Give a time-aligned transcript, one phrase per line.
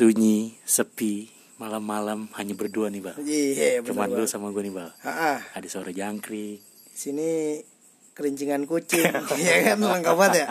[0.00, 1.28] sunyi, sepi,
[1.60, 3.20] malam-malam hanya berdua nih bal.
[3.20, 4.88] Iya, bener Cuman lu sama gue nih bal.
[5.52, 7.60] Ada suara jangkrik, sini
[8.16, 9.12] kerincingan kucing,
[9.44, 10.46] Iya kan lengkap banget ya.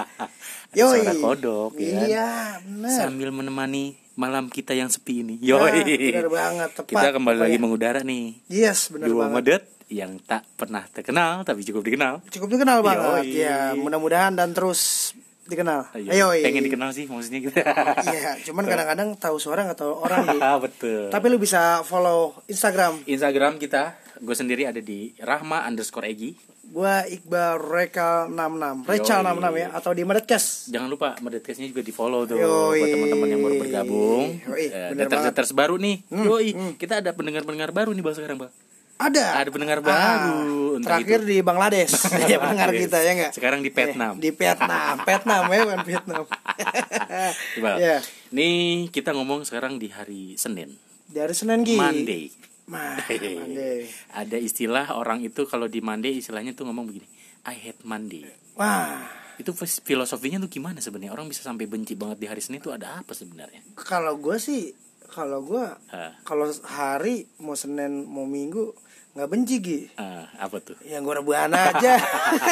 [0.77, 1.01] Yoi.
[1.01, 2.05] suara kodok, ya kan?
[2.05, 2.29] Iya,
[2.61, 2.93] benar.
[2.93, 5.41] Sambil menemani malam kita yang sepi ini.
[5.41, 5.81] Yoi.
[6.13, 6.93] benar banget, tepat.
[6.93, 8.37] Kita kembali lagi mengudara nih.
[8.53, 9.33] Yes, benar Dua banget.
[9.33, 12.21] medet yang tak pernah terkenal tapi cukup dikenal.
[12.29, 13.25] Cukup dikenal banget.
[13.25, 13.41] Yoi.
[13.49, 15.13] Ya, mudah-mudahan dan terus
[15.49, 15.89] dikenal.
[15.97, 16.45] Ayo, Ayo.
[16.45, 17.57] pengen dikenal sih maksudnya gitu.
[18.05, 20.41] Iya, cuman kadang-kadang tahu suara nggak tahu orang gitu.
[20.63, 21.03] Betul.
[21.09, 26.37] Tapi lu bisa follow Instagram Instagram kita, gue sendiri ada di Rahma underscore Egi.
[26.69, 28.85] gua Iqbal Rekal 66.
[28.85, 29.33] Recal Yoi.
[29.41, 30.69] 66 ya atau di Medetcast.
[30.69, 32.77] Jangan lupa Medetcastnya juga di follow tuh Yoi.
[32.77, 34.25] buat teman-teman yang baru bergabung.
[34.37, 36.05] Yoi, bener Daters-daters baru nih.
[36.13, 36.71] Hmm, Yoi, hmm.
[36.77, 38.53] kita ada pendengar-pendengar baru nih bang sekarang bang.
[38.99, 39.39] Ada.
[39.39, 40.75] Ada pendengar Ah, baru.
[40.75, 41.91] Entah terakhir itu- di Bangladesh.
[42.27, 43.31] ya pendengar kita ya enggak?
[43.31, 44.13] Sekarang di Vietnam.
[44.15, 44.95] di Vietnam.
[45.07, 46.23] Vietnam ya bukan Vietnam.
[47.55, 47.71] Coba.
[47.77, 47.97] Ya.
[48.29, 50.75] Nih kita ngomong sekarang di hari Senin.
[51.05, 51.75] Di hari Senin Gi.
[51.75, 52.23] Monday.
[52.67, 53.89] Mah, Monday.
[54.13, 57.07] Ada istilah orang itu kalau di Monday istilahnya tuh ngomong begini.
[57.41, 58.27] I hate Monday.
[58.53, 58.99] Wah,
[59.33, 61.09] Itu filosofinya tuh gimana sebenarnya?
[61.09, 63.63] Orang bisa sampai benci banget di hari Senin itu ada apa sebenarnya?
[63.73, 64.75] kalau gue sih
[65.07, 68.75] kalau gue Ah, kalau hari mau Senin mau Minggu
[69.09, 69.79] nggak benci Gi.
[69.95, 70.77] ah, apa tuh?
[70.83, 71.97] yang gue rebahan aja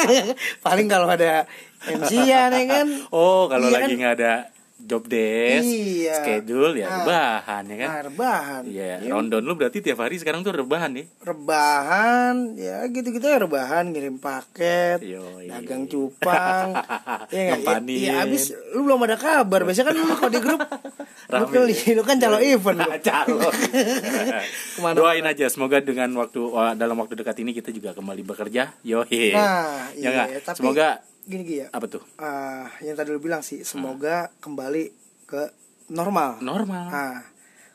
[0.66, 1.46] paling kalau ada
[1.80, 3.98] MC ya nih kan Oh, kalau Iya lagi kan?
[3.98, 4.32] nggak ada
[4.80, 6.14] job desk, Iya.
[6.16, 6.94] schedule ya Ah.
[6.96, 7.88] rebahan ya kan?
[7.88, 11.04] nah, rebahan Iya, Ya, rondon lu berarti tiap hari sekarang tuh rebahan ya?
[11.20, 15.46] rebahan ya gitu gitu ya rebahan ngirim paket Yoi.
[15.46, 16.78] dagang cupang
[17.34, 17.58] ya nggak?
[17.58, 17.98] Ngempanin.
[18.00, 21.50] ya, abis lu belum ada kabar biasanya kan lu kalau di grup lu, Rame.
[21.50, 22.90] keli, lu kan calo event lu.
[23.00, 23.52] Calon.
[24.74, 24.94] Ke mana?
[24.94, 26.40] Doain aja semoga dengan waktu
[26.74, 28.72] dalam waktu dekat ini kita juga kembali bekerja.
[28.80, 30.28] Yo nah Ya iya nggak?
[30.42, 30.88] tapi Semoga
[31.28, 32.02] gini gini ya apa tuh?
[32.18, 34.84] ah, yang tadi lu bilang sih semoga kembali
[35.28, 35.52] ke
[35.92, 36.88] normal Normal.
[36.88, 37.20] Nah,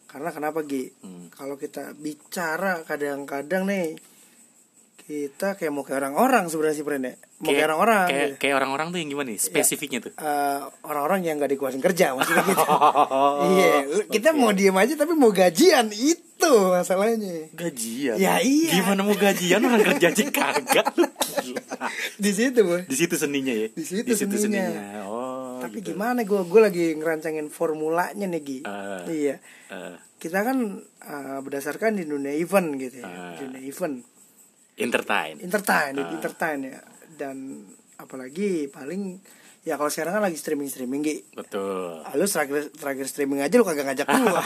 [0.10, 0.90] karena kenapa Gi?
[1.02, 1.30] Hmm.
[1.34, 3.98] Kalau kita bicara kadang-kadang nih
[5.04, 7.14] kita kayak mau kayak orang-orang sebenarnya sih Pren ya.
[7.44, 8.08] Mau kayak orang-orang.
[8.08, 8.38] Kayak gitu.
[8.40, 9.40] kayak orang-orang tuh yang gimana nih?
[9.40, 10.12] Spesifiknya tuh.
[10.16, 12.64] Eh, orang-orang yang gak dikuasain kerja maksudnya gitu.
[13.52, 13.72] Iya,
[14.08, 17.52] kita mau diem aja tapi mau gajian itu masalahnya.
[17.52, 18.16] gajian.
[18.16, 18.80] Ya iya.
[18.80, 20.88] Gimana mau gajian orang kerja aja kagak.
[22.16, 22.88] Di situ, Boy.
[22.88, 23.68] Di situ seninya ya.
[23.76, 23.84] Di
[24.16, 25.04] situ seninya.
[25.04, 25.60] Oh.
[25.64, 25.96] tapi gitu.
[25.96, 28.58] gimana gue gue lagi ngerancangin formulanya nih Gi.
[28.68, 29.04] Ah.
[29.08, 29.40] Iya.
[29.72, 33.08] Eh, Kita kan eh, berdasarkan di dunia event gitu ya.
[33.08, 33.36] Ah.
[33.40, 34.04] Dunia event.
[34.76, 35.38] Entertain.
[35.40, 36.10] entertain Ah.
[36.12, 36.80] entertain ya
[37.14, 37.62] dan
[37.96, 39.22] apalagi paling
[39.62, 42.04] ya kalau sekarang kan lagi streaming streaming gitu Betul.
[42.12, 44.44] lu terakhir terakhir streaming aja lu kagak ngajak gua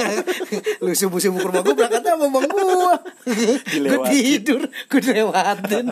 [0.80, 2.94] lu subuh subuh ke rumah gua berangkatnya sama bang gua gua
[4.06, 5.86] tidur gua dilewatin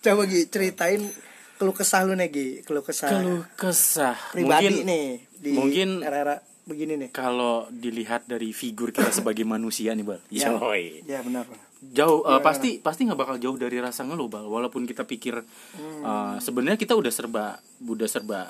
[0.00, 1.00] coba Gi ceritain
[1.54, 4.16] keluh kesah lu nih Gi keluh kesah Keluh kesah.
[4.30, 9.92] pribadi mungkin, nih di mungkin- era-era begini nih kalau dilihat dari figur kita sebagai manusia
[9.92, 10.20] nih, Bal.
[10.28, 10.48] Ya.
[11.06, 11.44] Ya benar
[11.90, 12.40] jauh eh, Gimana?
[12.40, 16.94] pasti pasti nggak bakal jauh dari rasa ngeluh bal walaupun kita pikir eh, sebenarnya kita
[16.94, 18.40] udah serba udah serba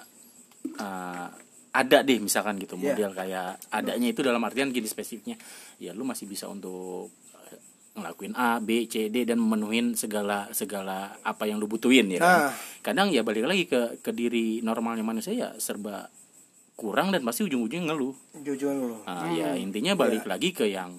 [0.71, 1.27] eh,
[1.75, 2.95] ada deh misalkan gitu Iya.
[2.95, 5.35] model kayak adanya itu dalam artian gini spesifiknya
[5.77, 7.11] ya lu masih bisa untuk
[7.43, 7.59] eh,
[7.95, 12.31] ngelakuin A B C D dan memenuhin segala segala apa yang lu butuhin ya kan?
[12.47, 12.53] Ah.
[12.81, 16.07] kadang ya balik lagi ke ke diri normalnya manusia ya serba
[16.75, 20.91] kurang dan pasti ujung-ujungnya ngeluh jujur lu Nah, ya intinya balik lagi ke yang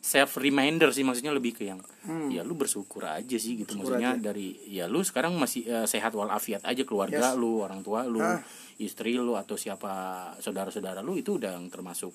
[0.00, 1.82] self reminder sih maksudnya lebih ke yang
[2.28, 4.22] ya lu bersyukur aja sih gitu Bersyukur maksudnya aja.
[4.24, 7.36] dari ya lu sekarang masih eh, sehat walafiat aja keluarga Yes.
[7.36, 8.38] lu orang tua lu Ah.
[8.76, 9.90] istri lu atau siapa
[10.36, 12.14] saudara-saudara lu itu udah yang termasuk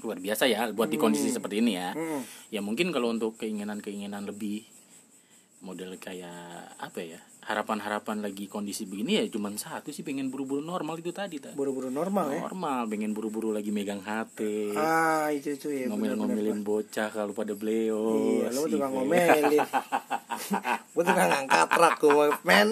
[0.00, 2.20] luar biasa ya buat di kondisi seperti ini ya Hmm.
[2.48, 4.64] ya mungkin kalau untuk keinginan-keinginan lebih
[5.64, 6.30] model kayak
[6.76, 11.36] apa ya harapan-harapan lagi kondisi begini ya cuman satu sih pengen buru-buru normal itu tadi
[11.36, 11.52] ta.
[11.52, 17.08] buru-buru normal ya normal pengen buru-buru lagi megang HP ah itu itu ya ngomel-ngomelin bocah
[17.08, 19.60] kalau pada beliau Iya, lu tukang ngomelin.
[20.94, 22.68] Gue tukang ngangkat rak gue, men.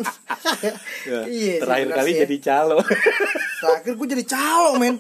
[1.27, 2.21] iya, Ya, terakhir sih, kali ya.
[2.23, 2.79] jadi calo
[3.59, 4.97] Terakhir gue jadi calo, men.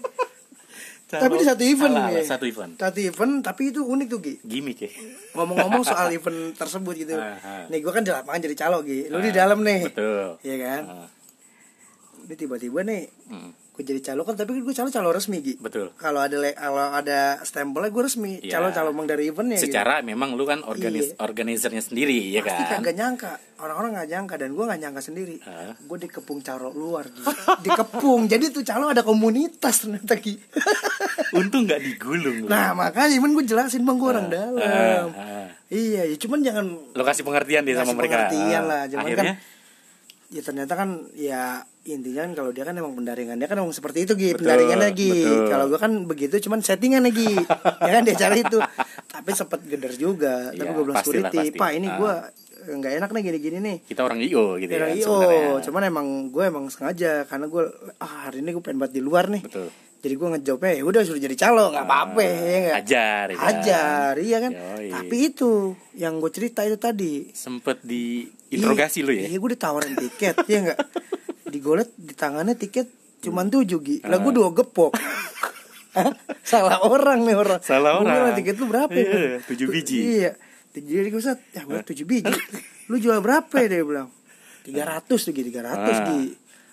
[1.14, 2.22] Tapi di satu event nih.
[2.22, 4.34] satu event Satu event, tapi itu unik tuh, Gi.
[4.40, 4.90] gimmick ya
[5.32, 7.12] Ngomong-ngomong soal event tersebut gitu.
[7.68, 9.06] Nih, gue kan di lapangan jadi calo, Gi.
[9.06, 9.80] Lu di Ah, dalam nih.
[9.84, 10.82] betul Iya kan?
[10.86, 11.08] Ah,
[12.22, 15.54] Ini tiba-tiba nih, mm, gue jadi calo kan, tapi gue calo-calo resmi, Gi.
[15.56, 18.32] betul Kalau ada kalau ada stempelnya gue resmi.
[18.38, 18.60] Iya.
[18.60, 19.56] Calo-calo emang dari eventnya.
[19.56, 19.64] gitu.
[19.66, 21.16] secara memang lu kan organis Iya.
[21.18, 25.36] organizernya sendiri ya pasti kan kagak nyangka orang-orang nggak nyangka dan gue nggak nyangka sendiri
[25.40, 25.72] Hah?
[25.74, 27.22] gue dikepung calo luar Gi.
[27.62, 30.36] dikepung jadi tuh calo ada komunitas ternyata Gi.
[31.38, 32.46] untung nggak digulung lu.
[32.46, 35.48] nah makanya cuman gue jelasin bang gue orang Ah, dalam ah.
[35.68, 39.34] iya ya cuman jangan lo kasih pengertian deh sama mereka pengertian Ah, lah, cuman akhirnya
[40.32, 44.12] ya ternyata kan ya intinya kan kalau dia kan emang pendaringannya kan emang seperti itu
[44.14, 45.44] Gi Betul, pendaringannya Gi betul.
[45.46, 47.36] kalau gue kan begitu cuman settingan Gi
[47.84, 48.58] ya kan dia cari itu
[49.06, 51.96] tapi sempet geder juga tapi Iya, gue bilang security pak ini Ah.
[51.98, 52.12] gue
[52.62, 55.60] nggak enak nih gini-gini nih kita orang IO gitu Kira ya IO, sebenarnya.
[55.60, 57.62] cuman emang gue emang sengaja karena gue
[57.98, 59.42] ah hari ini gue pengen buat di luar nih.
[59.42, 59.66] betul
[60.02, 62.76] Jadi gue ngejawabnya ya udah suruh jadi calo nggak apa-apa ya nggak?
[62.76, 63.36] ajar ya?
[63.38, 64.50] Ajar, iya kan.
[64.50, 64.90] Yoi.
[64.90, 65.50] Tapi itu
[65.94, 67.30] yang gue cerita itu tadi.
[67.30, 70.80] sempet diinterogasi lu ya Iya gue ditawarin tiket, ya nggak.
[71.52, 72.90] Digolet di tangannya tiket
[73.22, 73.96] cuman tujuh gi.
[74.02, 74.90] Lah gue dua gepok.
[76.42, 77.60] Salah orang nih orang.
[77.62, 78.34] Salah Gua orang.
[78.34, 78.90] tiket lu berapa?
[78.90, 79.98] Iya, tujuh biji.
[80.18, 80.32] Iya.
[80.72, 82.32] Jadi gue saat ya gue tujuh biji.
[82.88, 84.08] Lu jual berapa ya dia bilang?
[84.62, 86.06] 300 tuh Gi, 300 Ah.
[86.08, 86.22] Gi.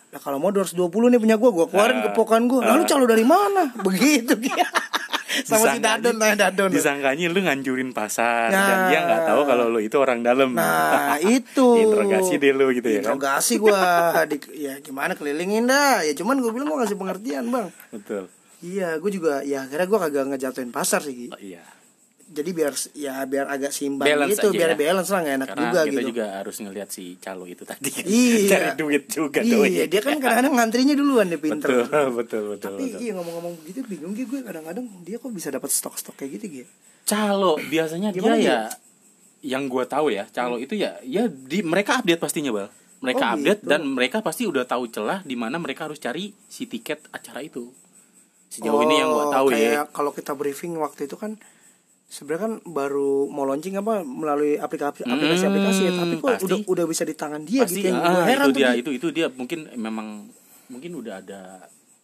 [0.09, 2.03] Lah kalau mau 220 nih punya gue, gue keluarin Ah.
[2.07, 2.59] gepokan gue.
[2.59, 3.69] Lalu calo dari mana?
[3.85, 4.49] Begitu Gi.
[5.39, 6.67] Sama si Dadon lah Dadon.
[6.67, 8.59] disangkanya lu ngancurin pasar Nah.
[8.59, 12.89] dan dia nggak tahu kalau lu itu orang dalam Nah itu interogasi deh lu gitu
[12.89, 13.79] ya kan Interogasi gua
[14.25, 18.25] di, Ya gimana kelilingin dah Ya cuman gue bilang gue kasih pengertian bang betul
[18.59, 21.61] Iya gue juga Ya akhirnya gue kagak ngejatuhin pasar sih oh, iya
[22.29, 24.77] Jadi biar ya biar agak simbang Balance gitu Biar ya.
[24.77, 27.89] balance lah gak enak karena juga kita gitu juga harus ngelihat si calo itu tadi
[27.89, 28.45] kan Iya.
[28.51, 32.83] cari duit juga Iya dia kan kadang-kadang ngantrinya duluan dia pinter betul betul betul, Tapi
[32.87, 32.99] betul.
[32.99, 36.63] iya ngomong-ngomong begitu bingung Gi gue kadang-kadang Dia kok bisa dapat stok-stok kayak gitu Gi
[37.03, 38.49] calo biasanya Gimana dia dia?
[38.51, 38.59] ya
[39.41, 42.67] yang gua tahu ya calo itu ya ya di mereka update pastinya bal
[42.99, 43.71] mereka Oh, update gitu.
[43.71, 47.71] dan mereka pasti udah tahu celah di mana mereka harus cari si tiket acara itu
[48.47, 51.39] sejauh ini yang gua tahu Oh, kayak ya kalau kita briefing waktu itu kan
[52.09, 55.91] sebenarnya kan baru mau launching apa melalui aplikasi Hmm, aplikasi aplikasi ya.
[55.93, 56.43] Tapi kok pasti.
[56.43, 57.79] udah udah bisa di tangan dia pasti.
[57.79, 58.79] gitu yang ah, heran itu tuh dia Gi.
[58.79, 59.27] itu itu dia.
[59.29, 60.07] Mungkin memang
[60.67, 61.41] mungkin udah ada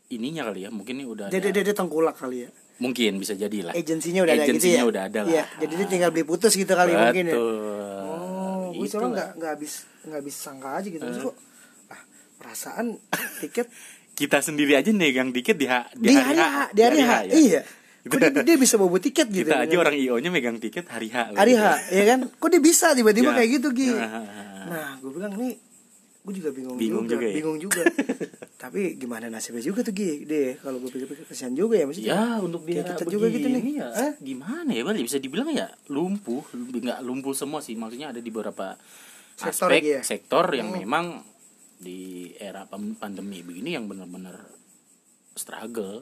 [0.07, 0.69] ininya kali ya.
[0.69, 2.49] Mungkin ini udah dia, dia, ada, dia, dia tengkulak kali ya?
[2.75, 3.73] Mungkin bisa jadi lah.
[3.73, 4.85] Agensinya udah ada gitu Agensinya ya?
[4.85, 5.31] udah ada lah.
[5.31, 7.33] Iya, jadi dia tinggal beli putus gitu kali mungkin ya?
[7.33, 8.03] Betul.
[8.05, 9.73] Oh gue Itu soalnya nggak nggak habis
[10.03, 11.01] nggak habis sangka aja gitu.
[11.01, 11.35] Maksud kok
[11.89, 12.01] ah,
[12.37, 12.85] perasaan
[13.41, 13.67] tiket
[14.19, 16.57] kita sendiri aja negang tiket di, ha- di hari H.
[16.71, 17.33] Di hari H ya.
[17.33, 17.61] iya
[18.05, 21.07] kok dia, dia bisa bawa tiket gitu kita aja orang IO nya megang tiket hari
[21.07, 21.61] H hari gitu.
[21.61, 23.35] H ya kan kok dia bisa tiba-tiba Ya.
[23.35, 24.23] kayak gitu Gi Ah.
[24.65, 25.53] nah gue bilang nih
[26.21, 27.35] gue juga bingung, Bingung juga, juga ya?
[27.35, 27.81] bingung juga
[28.63, 32.23] tapi gimana nasibnya juga tuh Gi deh kalau gue pikir-pikir kesian juga ya maksudnya Ya
[32.39, 33.61] untuk di Kayak era kita juga gitu nih.
[33.75, 34.11] ya, Hah?
[34.19, 34.97] gimana ya Bal?
[34.97, 38.73] bisa dibilang ya lumpuh nggak lumpuh semua sih maksudnya ada di beberapa
[39.33, 40.01] Sektor aspek ya?
[40.01, 40.79] sektor yang Hmm.
[40.79, 41.05] memang
[41.75, 41.99] di
[42.33, 44.39] era pandemi begini yang benar-benar
[45.33, 46.01] struggle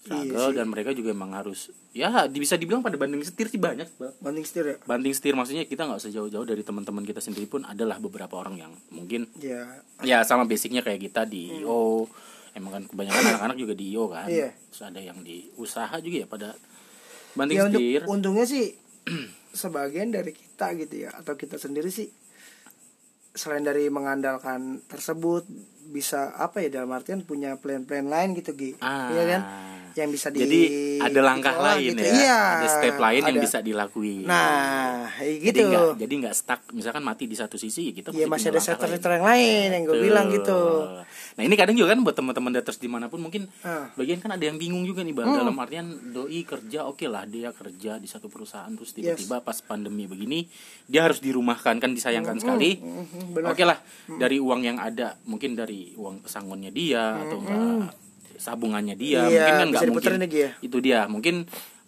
[0.00, 3.84] struggle Iya dan mereka juga emang harus ya bisa dibilang pada banding setir sih banyak
[4.24, 4.76] banding setir ya?
[4.88, 8.56] Banding setir maksudnya kita nggak usah jauh-jauh dari teman-teman kita sendiri pun adalah beberapa orang
[8.56, 12.08] yang mungkin ya ya sama basicnya kayak kita di IO
[12.56, 14.26] emang kan kebanyakan anak-anak juga di IO kan.
[14.26, 14.56] Iya.
[14.72, 16.56] terus ada yang di usaha juga ya pada
[17.36, 18.00] banting ya untuk setir.
[18.08, 18.64] untungnya sih
[19.60, 22.08] sebagian dari kita gitu ya atau kita sendiri sih
[23.36, 25.46] selain dari mengandalkan tersebut
[25.92, 28.70] bisa apa ya dalam artian punya plan-plan lain gitu Gi.
[28.80, 29.12] Ah.
[29.12, 29.42] Iya kan
[30.00, 30.60] yang bisa di jadi
[31.00, 32.02] ada langkah lain gitu.
[32.02, 33.44] ya iya ada step lain yang ada.
[33.44, 37.92] bisa dilakuin nah jadi gitu nggak jadi nggak stuck misalkan mati di satu sisi ya
[37.94, 38.66] kita Iya masih ada lain.
[38.66, 40.60] sektor-sektor yang lain yang gue bilang gitu
[41.30, 43.88] Nah ini kadang juga kan buat teman-teman daters di mana pun mungkin Ah.
[43.94, 45.38] bagian kan ada yang bingung juga nih bang Hmm.
[45.38, 50.04] dalam artian doi kerja oke lah dia kerja di satu perusahaan terus tiba-tiba pas pandemi
[50.04, 50.44] begini
[50.84, 52.76] dia harus dirumahkan kan disayangkan sekali.
[52.76, 53.48] hmm, benar.
[53.50, 53.78] Oke lah
[54.10, 57.94] dari uang yang ada mungkin dari uang pesangonnya dia atau enggak
[58.40, 59.20] sabungannya dia.
[59.20, 60.50] Iya, mungkin kan nggak mungkin lagi ya.
[60.58, 61.34] itu dia mungkin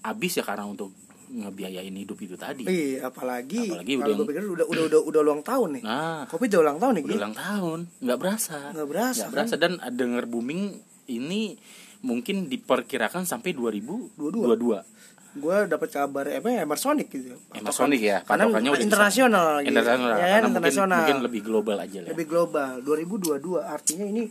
[0.00, 0.92] habis ya karena untuk
[1.26, 2.62] ngebiayain hidup itu tadi.
[2.62, 5.82] Iya, apalagi, Apalagi kalau udah- gue pikir udah udah udah udah ulang tahun nih.
[5.82, 9.32] Nah Kopi udah ulang tahun nih, udah ulang tahun nggak berasa Nggak berasa, Nggak kan?
[9.32, 10.62] berasa dan denger booming
[11.08, 11.56] ini
[12.02, 14.84] mungkin diperkirakan sampai 2022
[15.32, 17.32] Gue dapat kabar apa ya, Emersonic gitu.
[17.50, 19.66] Emersonic ya Karena patokannya udah internasional lagi.
[19.66, 20.98] internasional Ya, kan, karena mungkin, internasional.
[21.00, 22.12] mungkin lebih global aja lah ya.
[22.12, 22.70] Lebih global.
[22.84, 24.22] 2022 artinya ini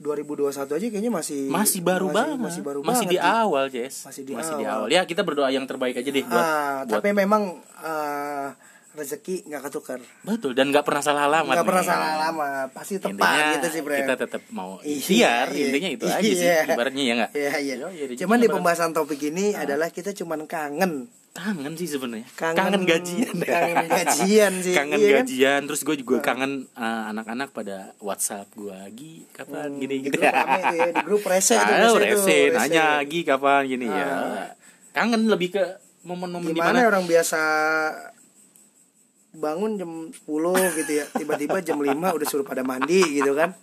[0.00, 3.94] 2021 aja kayaknya masih masih baru masih, banget Masih baru masih banget, di awal Jess
[4.02, 4.64] Masih di awal.
[4.64, 4.88] awal.
[4.88, 7.42] ya kita berdoa yang terbaik aja deh buat, Ah, buat- tapi memang
[7.76, 8.56] ah,
[8.90, 10.00] rezeki nggak ketukar.
[10.20, 13.80] betul dan nggak pernah salah alamat Nggak pernah salah lama, pasti tepat intinya gitu sih,
[13.80, 13.96] Bre.
[14.00, 15.62] kita tetap mau Iya, ikhtiar iya.
[15.62, 16.60] intinya itu aja sih Iya.
[16.66, 17.74] ibaratnya ya nggak Iya, iya.
[17.76, 21.06] Yo, jadi Cuman di pembahasan topik ini adalah kita cuman kangen.
[21.30, 22.26] Kangen sih sebenarnya.
[22.34, 23.36] Kangen, gajian.
[23.38, 25.18] Kangen gajian sih, kangen iya kan?
[25.22, 25.60] gajian.
[25.70, 29.78] Terus gue juga kangen uh, anak-anak pada WhatsApp gue lagi kapan?
[29.78, 32.84] Gini di gitu grup rame ya, di grup rese tuh Ah, biasanya rese, tuh, nanya
[32.98, 33.62] lagi kapan?
[33.70, 34.08] Gini ya.
[34.90, 35.64] Kangen lebih ke
[36.02, 37.40] momen-momen Gimana di mana orang biasa
[39.30, 43.54] bangun jam 10 gitu ya, tiba-tiba jam 5 udah suruh pada mandi gitu kan.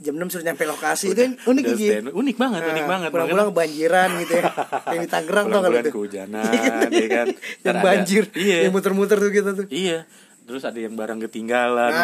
[0.00, 1.32] Jam 6 suruh nyampe lokasi itu kan?
[1.44, 1.92] unik Udah gitu.
[1.92, 4.44] stand- unik banget unik banget Pulang-pulang kebanjiran gitu ya.
[4.88, 5.90] Yang di Tangerang tuh kalau itu.
[5.90, 7.26] kehujanan ya kan?
[7.60, 8.56] yang ada- banjir, iya.
[8.64, 9.66] yang muter-muter tuh gitu tuh.
[9.68, 10.08] iya.
[10.40, 12.02] Terus ada yang barang ketinggalan Nah,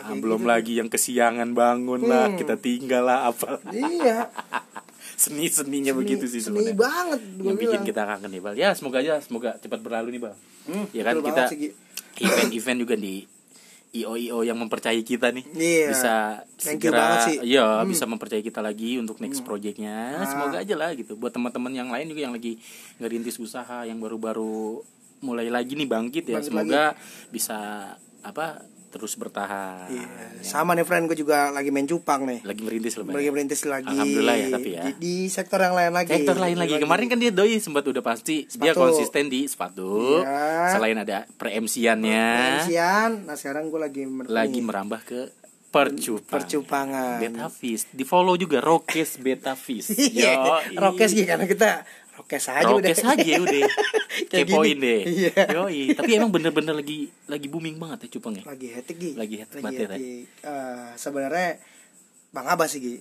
[0.00, 0.14] lah.
[0.14, 0.48] belum gitu.
[0.48, 2.30] lagi yang kesiangan bangun lah.
[2.30, 2.38] Hmm.
[2.38, 3.58] kita tinggal lah apa?
[3.68, 4.30] Iya.
[5.14, 6.74] Seni seninya seni, begitu sih seni sebenarnya.
[6.76, 7.86] banget gue yang bikin bilang.
[7.86, 8.54] kita kangen nih bal.
[8.54, 10.34] Ya semoga aja semoga cepat berlalu nih bal.
[10.64, 11.70] Hmm, ya kan kita banget
[12.16, 13.14] event-event juga di
[13.94, 15.86] io io yang mempercayai kita nih Iya.
[15.88, 16.14] bisa
[16.54, 17.38] Thank segera sih.
[17.38, 17.46] Hmm.
[17.46, 20.26] ya bisa mempercayai kita lagi untuk next projectnya Ah.
[20.26, 22.58] semoga aja lah gitu buat teman-teman yang lain juga yang lagi
[22.98, 24.82] ngerintis usaha yang baru-baru
[25.20, 26.82] mulai lagi nih bangkit ya Bangkit semoga
[27.30, 27.56] bisa
[28.20, 28.60] apa
[28.94, 30.06] terus bertahan Iya.
[30.40, 33.16] sama nih friend gue juga lagi main cupang nih lagi merintis loh Bang.
[33.16, 34.82] lagi merintis lagi Alhamdulillah ya, tapi ya.
[34.84, 36.78] di, di sektor yang lain lagi Sektor lain lagi.
[36.78, 38.78] Kemarin kan dia doi sempat udah pasti dia Sepatu.
[38.80, 40.20] konsisten di sepatu.
[40.20, 40.70] Iya.
[40.70, 42.26] Selain ada pre-MC-annya,
[42.60, 45.20] Pensian, nah sekarang gue lagi mer- lagi merambah ke
[45.66, 46.38] percupang.
[46.38, 47.90] percupangan Beta Fish.
[47.90, 49.90] Di follow juga Rokes Beta Fish.
[50.14, 50.76] Iya, Yoi.
[50.76, 51.82] rokes gitu karena kita
[52.24, 53.68] rokes aja Rokes udah aja udah.
[54.30, 54.80] Kayak Kepoin gini.
[54.80, 55.00] deh.
[55.04, 55.32] Iya.
[55.52, 55.80] Yoi.
[55.92, 58.42] Tapi emang bener-bener lagi lagi booming banget ya cupang ya.
[58.44, 59.98] lagi hectic Gi Lagi hectic banget ya.
[60.40, 61.60] Eh, sebenarnya
[62.30, 62.96] Bang Abbas sih Gi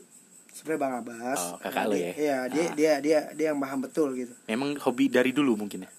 [0.49, 2.13] sebenarnya Bang Abbas Oh, kakak lu dia- ya?
[2.13, 2.73] iya dia Ah.
[2.73, 5.89] dia dia dia yang paham betul gitu Memang hobi dari dulu mungkin ya.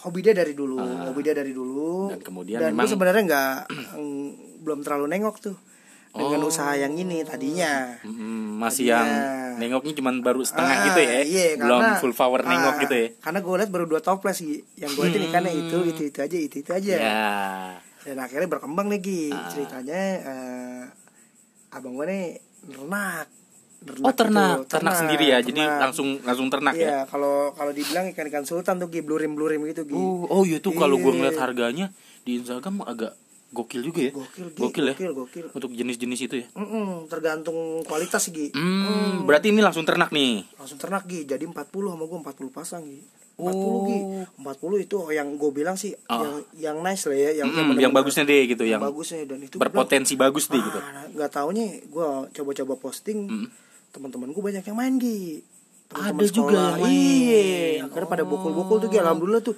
[0.00, 1.06] hobi dia dari dulu Ah.
[1.06, 3.54] hobi dia dari dulu Dan kemudian dan memang- sebenarnya nggak
[3.94, 4.28] mm,
[4.60, 5.56] belum terlalu nengok tuh
[6.10, 6.46] dengan Oh.
[6.46, 8.98] usaha yang ini tadinya Mm, masih Tadinya.
[8.98, 9.10] yang
[9.56, 11.12] nengoknya cuma baru setengah Ah, gitu ya.
[11.22, 13.08] iya, Belum karena- full power nengok ah, gitu ya.
[13.20, 14.58] karena gue lihat baru dua toples Gi.
[14.74, 17.30] yang gue lihat ikannya itu itu itu aja itu itu aja Ya.
[18.02, 19.46] dan akhirnya berkembang nih Gi Ah.
[19.46, 20.82] ceritanya eh,
[21.70, 22.24] abang gue nih
[22.66, 23.26] ternak
[23.80, 24.76] Oh ternak, gitu.
[24.76, 25.40] ternak, sendiri ya.
[25.40, 25.80] Jadi ternak.
[25.80, 26.84] langsung langsung ternak ya.
[26.84, 29.96] Iya, kalau kalau dibilang ikan ikan sultan tuh Gi, blurim blurim gitu Gi.
[29.96, 31.16] Oh, oh iya tuh kalau gue Iya.
[31.16, 31.86] ngeliat harganya
[32.20, 33.16] di Instagram agak
[33.50, 34.12] gokil juga ya.
[34.12, 34.94] Gokil, Gi, Gokil ya.
[34.94, 35.46] gokil, gokil.
[35.50, 36.46] Untuk jenis-jenis itu ya.
[36.54, 38.46] Mm-mm, tergantung kualitas sih Gi.
[38.50, 40.46] Hmm, berarti ini langsung ternak nih.
[40.54, 41.58] Langsung ternak Gi, jadi 40
[41.90, 43.02] sama gue 40 pasang Gi.
[43.34, 43.82] 40 Oh.
[43.84, 43.98] Gi.
[44.36, 46.20] 40 itu yang gue bilang sih Ah.
[46.20, 49.56] yang yang nice lah ya, yang Mm, yang bagusnya deh gitu, yang bagusnya dan itu
[49.56, 50.78] gua bilang, berpotensi bagus deh gitu.
[50.78, 53.48] Ah, nggak taunya gue coba-coba posting Mm.
[53.90, 55.40] teman-teman gue banyak yang main Gi.
[55.88, 56.86] Teman-teman Ada juga yang main.
[56.86, 57.42] Iya,
[57.82, 58.98] akhirnya pada bukul-bukul tuh Gi.
[59.00, 59.56] Alhamdulillah tuh.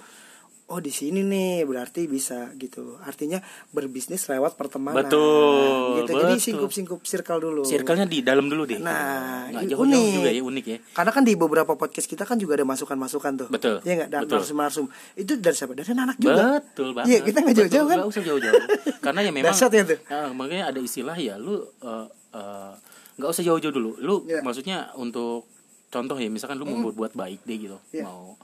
[0.73, 2.97] Oh di sini nih berarti bisa gitu.
[2.99, 3.37] Artinya
[3.69, 5.05] berbisnis lewat pertemanan.
[5.05, 6.11] Betul, Gitu.
[6.11, 6.41] Jadi betul.
[6.41, 7.61] singkup-singkup circle dulu.
[7.63, 8.81] Circle-nya di dalam dulu deh.
[8.81, 10.17] Nah, nggak ini jauh-jauh unik.
[10.17, 10.79] juga ya unik ya.
[10.91, 13.49] Karena kan di beberapa podcast kita kan juga ada masukan-masukan tuh.
[13.53, 14.09] Betul, Iya enggak?
[14.09, 14.37] Dan betul.
[14.41, 14.87] narsum-narsum.
[15.13, 15.73] Itu dari siapa?
[15.77, 16.57] Dari anak juga.
[16.59, 17.07] Betul banget.
[17.07, 17.97] Iya, kita nggak jauh-jauh Betul, kan?
[18.01, 18.63] nggak usah jauh-jauh.
[19.05, 19.99] Karena ya memang Dahsyat ya tuh.
[20.09, 22.73] Ah, makanya ada istilah ya lu eh, eh,
[23.21, 23.91] nggak usah jauh-jauh dulu.
[24.01, 24.41] Lu Iya.
[24.41, 25.45] maksudnya untuk
[25.93, 27.77] contoh ya misalkan lu mau berbuat baik deh gitu.
[27.93, 28.09] Iya.
[28.09, 28.41] Mau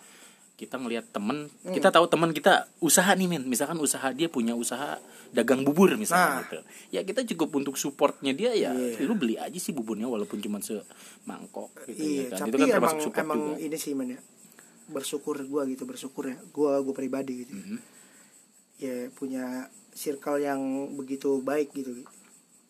[0.59, 4.99] kita ngelihat temen, kita tahu teman kita usaha nih men, misalkan usaha dia punya usaha
[5.31, 6.43] dagang bubur misalnya Nah.
[6.43, 6.59] gitu.
[6.91, 8.99] Ya kita cukup untuk supportnya dia ya, Iya.
[9.01, 12.39] lu beli aja sih buburnya walaupun cuma semangkok gitu Iya, ya kan.
[12.43, 13.63] tapi Itu kan emang support emang juga.
[13.63, 14.21] ini sih men ya.
[14.89, 16.37] Bersyukur gua gitu, bersyukur ya.
[16.49, 17.55] Gua gua pribadi gitu.
[17.55, 17.79] Mhm.
[18.79, 19.45] Ya punya
[19.93, 20.59] circle yang
[20.93, 22.03] begitu baik gitu.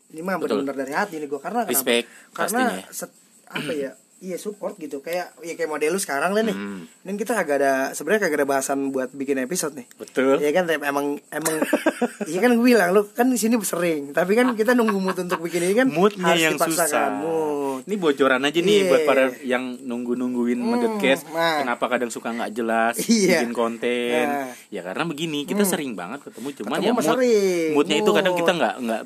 [0.09, 1.73] Ini mah benar-benar dari hati nih gua karena kenapa?
[1.73, 2.93] Respect karena pastinya.
[2.93, 3.17] set-
[3.47, 3.93] apa ya?
[4.19, 6.51] Iya support gitu kayak ya kayak model lu sekarang lah nih.
[6.51, 6.91] Hmm.
[7.01, 9.87] Dan kita agak ada sebenarnya kagak ada bahasan buat bikin episode nih.
[9.95, 10.39] Betul.
[10.39, 11.55] Iya kan emang emang
[12.27, 15.39] iya kan gue bilang lu kan di sini sering tapi kan kita nunggu mood untuk
[15.39, 16.83] bikin ini kan moodnya harus yang dipaksakan.
[16.85, 17.07] susah.
[17.17, 17.81] Mood.
[17.81, 18.89] Ini bocoran aja nih Iya.
[18.89, 21.31] buat para yang nunggu nungguin Hmm, ngedetcast.
[21.31, 21.63] nah.
[21.63, 23.39] Kenapa kadang suka nggak jelas Iya.
[23.39, 24.27] bikin konten?
[24.27, 24.51] Nah.
[24.69, 27.69] Ya karena begini kita sering banget ketemu cuman Ketemu ya mood, sering.
[27.73, 28.41] moodnya itu kadang Mood.
[28.41, 29.03] kita nggak nggak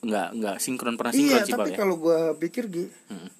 [0.00, 1.76] nggak nggak sinkron pernah sinkron Iya, sih tapi ya.
[1.76, 3.30] kalau gua pikir Gi, Hmm.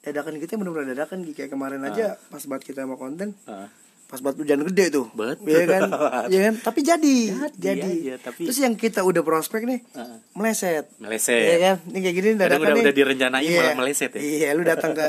[0.00, 3.68] Dadakan kita bener-bener dadakan kayak kemarin aja pas banget kita mau konten, Ah.
[4.10, 5.06] Pas banget hujan gede tuh.
[5.12, 5.46] Betul.
[5.46, 5.82] Iya kan?
[6.26, 6.54] Iya kan?
[6.60, 7.90] Tapi jadi, Jadi jadi.
[8.10, 10.18] aja, tapi- Terus yang kita udah prospek nih, Ah.
[10.34, 10.90] meleset.
[10.98, 11.38] Meleset.
[11.38, 11.76] Iya kan?
[11.86, 12.82] Ini kayak gini dadakan udah- nih.
[12.82, 14.20] udah direncanain malah meleset ya?
[14.20, 15.04] Iya, lu datang ke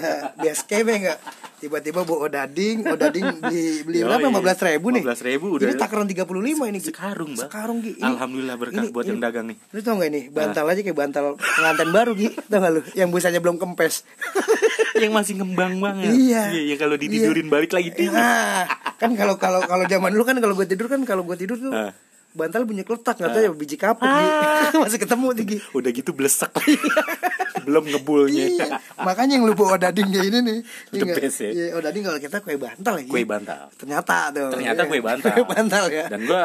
[0.64, 1.20] camp ya enggak?
[1.58, 4.18] Tiba-tiba bawa odading, odading beli beli berapa?
[4.20, 4.34] Yoi.
[4.34, 5.04] 15 ribu nih.
[5.04, 5.66] 15.000 udah.
[5.68, 6.26] Ini takaran 35
[6.64, 6.90] ini Gi.
[6.90, 7.42] Sekarung, Bang.
[7.44, 7.94] Sekarung Gi.
[7.96, 9.58] Ini- Alhamdulillah berkah buat yang dagang nih.
[9.68, 10.74] Lu tau gak nih, bantal Ah.
[10.74, 12.30] aja kayak bantal pengantin baru Gi.
[12.44, 12.82] Tau gak lu?
[12.94, 14.06] Yang busanya belum kempes.
[14.98, 16.10] yang masih ngembang banget.
[16.12, 16.44] Iya.
[16.52, 17.52] yang kalau ditidurin Iya.
[17.52, 18.10] balik lagi tinggi.
[18.12, 18.66] Nah,
[19.02, 21.74] kan kalau kalau kalau zaman dulu kan kalau gue tidur kan kalau gue tidur tuh
[21.74, 21.90] Ah.
[22.32, 24.26] bantal punya kletak nggak tahu ya biji kapuk Gi.
[24.86, 25.58] masih ketemu tuh Gi.
[25.74, 26.48] Udah gitu blesek.
[27.62, 28.46] Belum ngebulnya.
[28.48, 28.68] Iya,
[28.98, 30.60] makanya yang lu bawa odading kayak ini nih.
[30.90, 31.50] The Iya best ya.
[31.52, 33.06] Iya, odading kalau kita kue bantal ya.
[33.06, 33.62] Kue bantal.
[33.76, 34.50] Ternyata tuh.
[34.50, 34.90] Ternyata Iya.
[34.90, 35.34] kue bantal.
[35.36, 36.06] Kue bantal ya.
[36.10, 36.44] Dan gua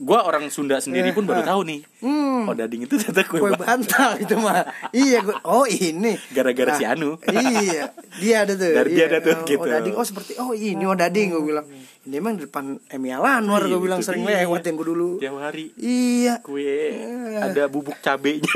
[0.00, 1.80] gua orang Sunda sendiri pun baru tahu nih.
[2.00, 2.48] Hmm.
[2.48, 3.66] Oh, dading itu ternyata kue, Kue bantal.
[3.68, 4.64] bantal itu mah.
[4.90, 6.16] iya, gua, oh ini.
[6.32, 7.14] Gara-gara si Anu.
[7.28, 8.72] iya, dia ada tuh.
[8.72, 9.12] Dari dia iya.
[9.12, 9.62] ada tuh, oh, gitu.
[9.62, 11.66] Odading, oh seperti oh ini odading gue bilang.
[12.06, 14.40] Ini emang di depan Emi Alanwar Iya, gue bilang itu sering dia.
[14.40, 15.08] lewatin gue dulu.
[15.18, 16.38] Tiap hari Iya.
[16.38, 16.94] kue
[17.34, 18.46] ada bubuk cabenya.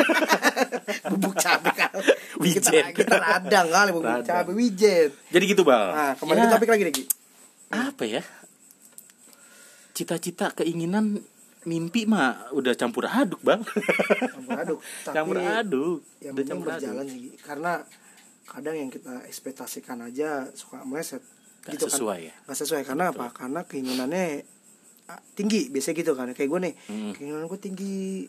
[1.11, 1.99] bubuk cabe kali.
[2.38, 2.62] Wijen.
[2.62, 4.23] Kita, kita radang kali bubuk Radang.
[4.25, 5.11] cabe wijen.
[5.26, 5.83] Jadi gitu, Bal.
[5.90, 7.04] Nah, kembali Ya, ke topik lagi nih, Gi.
[7.71, 8.23] apa ya?
[9.92, 11.19] Cita-cita keinginan
[11.62, 16.80] mimpi mah udah campur aduk bang campur aduk tapi campur aduk yang udah campur aduk
[16.80, 17.73] berjalan sih karena
[18.49, 21.21] kadang yang kita ekspektasikan aja suka meleset
[21.61, 22.35] Gak gitu sesuai kan ya?
[22.49, 22.83] Nggak sesuai.
[22.85, 23.26] Karena apa?
[23.31, 24.25] Karena keinginannya
[25.09, 25.69] ah, tinggi.
[25.69, 26.33] Biasanya gitu kan.
[26.33, 27.12] Kayak gue nih Hmm.
[27.12, 28.26] keinginan gue tinggi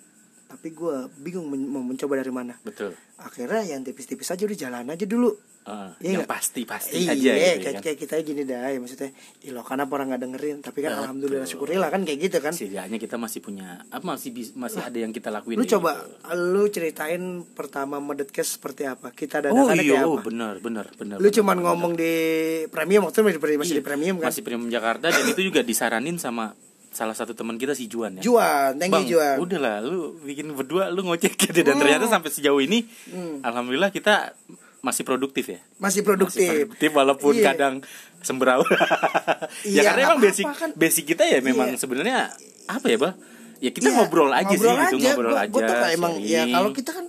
[0.51, 2.60] tapi gue bingung men- mau mencoba dari mana.
[2.60, 2.91] Betul.
[3.15, 5.31] Akhirnya yang tipis-tipis aja udah jalan aja dulu.
[5.62, 6.34] Ah, Iya yang nggak?
[6.34, 7.84] pasti pasti iya, aja gitu ya kayak, kan.
[7.86, 9.13] kayak kita gini dah ya maksudnya
[9.46, 10.58] ih lo karena orang nggak dengerin?
[10.60, 11.01] Tapi kan Betul.
[11.05, 12.50] alhamdulillah syukurilah kan kayak gitu kan.
[12.50, 16.34] Setidaknya kita masih punya apa masih masih ada yang kita lakuin lu coba gitu.
[16.50, 17.22] lu ceritain
[17.53, 19.13] pertama medetcast seperti apa?
[19.13, 22.13] Kita oh dadakan iya kayak oh, apa benar benar benar lu benar, cuman ngomong di
[22.74, 24.27] premium waktu itu masih, masih di Iya, premium kan?
[24.34, 26.58] masih premium Jakarta dan itu juga disaranin sama
[26.92, 28.22] salah satu teman kita si Juan ya?
[28.22, 29.40] Juan thank Bang, you Juan.
[29.40, 31.60] udahlah lu bikin berdua lu ngocek gitu.
[31.62, 33.40] Dan ternyata sampai sejauh ini Hmm.
[33.42, 34.36] alhamdulillah kita
[34.80, 35.60] masih produktif ya?
[35.76, 37.46] Masih Masih produktif produktif walaupun Iya.
[37.48, 37.74] kadang
[38.20, 38.62] semberau
[39.64, 40.70] Iya, ya karena nggak emang basic kan.
[40.74, 41.78] basic kita ya memang Iya.
[41.78, 42.18] sebenarnya
[42.68, 43.14] apa ya bah
[43.58, 46.70] ya kita Iya, ngobrol aja sih gitu ngobrol Gua- aja gua tuh emang ya kalau
[46.72, 47.06] kita kan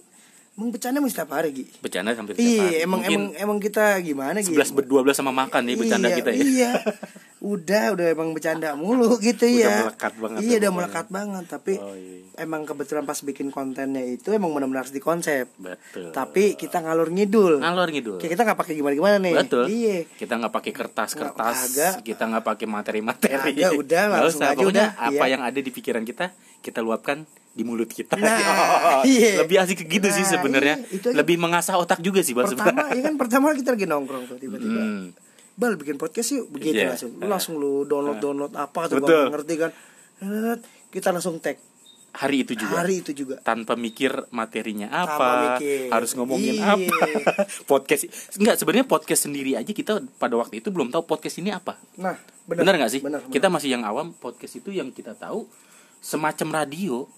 [0.53, 1.65] emang bercanda mesti setiap hari Gi.
[1.81, 2.77] Bercanda sampai tiap iya hari.
[2.79, 6.15] emang Mungkin emang emang kita gimana gitu 11 berdua belas sama makan ya bercanda iya,
[6.15, 6.39] kita ya.
[6.39, 6.71] Iya.
[7.43, 9.75] Udah, udah emang bercanda mulu gitu Udah ya.
[9.85, 12.23] melekat banget Iya, ya udah melekat banget, tapi Oh, iya.
[12.39, 15.51] emang kebetulan pas bikin kontennya itu emang benar-benar harus dikonsep.
[15.53, 17.59] betul Tapi kita ngalur ngidul.
[17.59, 19.35] ngalor ngidul Kayak kita nggak pakai gimana-gimana nih.
[19.37, 19.65] Betul.
[19.67, 19.97] Iya.
[20.09, 21.95] Kita nggak pakai kertas-kertas, Kagak.
[22.03, 23.35] kita nggak pakai materi-materi.
[23.35, 24.49] Kagak, udah, langsung usah.
[24.49, 25.33] aja Pokoknya udah, apa iya.
[25.33, 26.31] yang ada di pikiran kita,
[26.61, 28.15] kita luapkan di mulut kita.
[28.15, 28.39] Nah,
[29.05, 29.43] iya.
[29.43, 30.77] Lebih asik ke gitu sih Nah, sebenarnya.
[30.81, 31.11] iya.
[31.13, 32.33] Lebih mengasah otak juga sih.
[32.33, 34.79] Pertama, ya kan pertama kita lagi nongkrong tuh tiba-tiba.
[34.79, 35.11] Hmm.
[35.53, 36.93] Bal bikin podcast yuk begitu Iya.
[36.93, 37.13] langsung.
[37.15, 39.71] Lu langsung lu download download apa tuh nggak ngerti kan.
[40.89, 41.57] Kita langsung tag
[42.13, 42.77] Hari itu juga.
[42.79, 43.41] hari itu juga.
[43.41, 45.89] Tanpa mikir materinya apa, mikir.
[45.89, 46.77] harus ngomongin Iya.
[46.77, 46.97] apa.
[47.73, 48.05] podcast
[48.37, 51.81] enggak sebenarnya podcast sendiri aja kita pada waktu itu belum tahu podcast ini apa.
[51.97, 52.13] Nah,
[52.45, 53.01] Benar nggak sih?
[53.01, 53.25] Benar.
[53.25, 53.33] benar.
[53.33, 55.49] Kita masih yang awam podcast itu yang kita tahu
[56.01, 57.09] semacam radio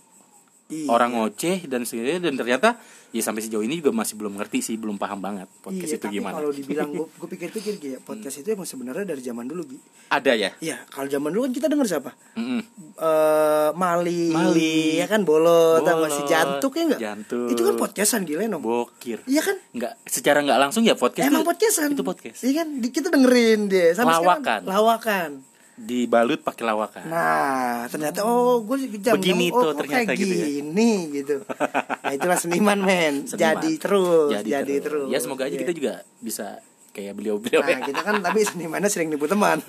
[0.65, 0.89] Iya.
[0.89, 2.81] orang ngoceh dan sebagainya dan ternyata
[3.11, 6.03] ya sampai sejauh ini juga masih belum ngerti sih belum paham banget podcast iya, itu
[6.03, 9.61] tapi gimana kalau dibilang gue gue pikir-pikir ya, podcast itu emang sebenarnya dari zaman dulu
[9.67, 9.77] Gi.
[10.09, 12.11] ada ya Iya, kalau zaman dulu kan kita denger siapa?
[12.35, 12.61] Mm-mm.
[12.97, 14.97] Eh Mali, Mali.
[14.97, 17.01] ya kan bolot, Bolot, si jantuk ya enggak?
[17.03, 17.49] Jantuk.
[17.51, 18.59] Itu kan podcastan gila no.
[18.59, 19.57] bokir Iya kan?
[19.71, 21.89] nggak secara nggak langsung ya podcast Emang itu- podcastan.
[21.93, 22.69] itu podcast Iya kan?
[22.79, 23.93] Di- Kita dengerin dia.
[23.93, 24.41] Sampai Lawakan.
[24.41, 25.31] sekarang, lawakan.
[25.75, 30.35] Dibalut pakai lawakan Nah, ternyata oh gue jam Begini oh, tuh kok ternyata kayak gitu
[30.35, 30.47] ya.
[30.47, 31.37] gini gitu.
[31.43, 33.15] Nah, itulah seniman men.
[33.29, 33.59] Seniman.
[33.59, 35.07] Jadi terus, jadi, terus.
[35.11, 35.63] ya semoga aja Iya.
[35.67, 39.59] kita juga bisa kayak beliau-beliau Nah, kita kan tapi senimannya sering nipu teman.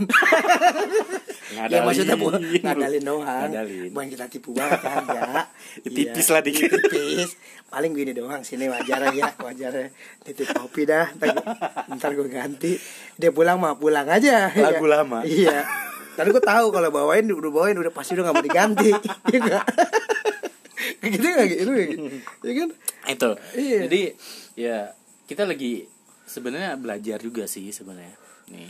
[1.45, 1.81] ya Ngadalin.
[1.85, 3.41] maksudnya bu, ngadalin doang.
[3.49, 3.89] Ngadalin.
[3.89, 5.45] Bukan kita tipu banget kagak.
[5.81, 6.69] Tipis Iya, lah dikit.
[6.69, 7.29] Tipis.
[7.65, 9.87] Paling gini doang sini wajar ya, wajar ya.
[10.21, 11.33] Titip kopi dah, ntar,
[11.89, 12.77] ntar gue ganti.
[13.15, 14.53] Dia pulang mah pulang aja.
[14.53, 14.91] Lagu ya.
[14.91, 15.19] lama.
[15.25, 15.59] Iya.
[16.15, 18.89] Tadi gue tahu kalau bawain udah bawain udah pasti udah gak mau diganti.
[19.27, 19.65] Iya enggak?
[21.01, 22.03] Gitu enggak gitu ya gitu.
[22.41, 22.69] Kan?
[23.05, 23.79] itu Iya.
[23.85, 24.01] jadi
[24.55, 24.77] ya
[25.25, 25.85] kita lagi
[26.25, 28.69] sebenarnya belajar juga sih sebenarnya nih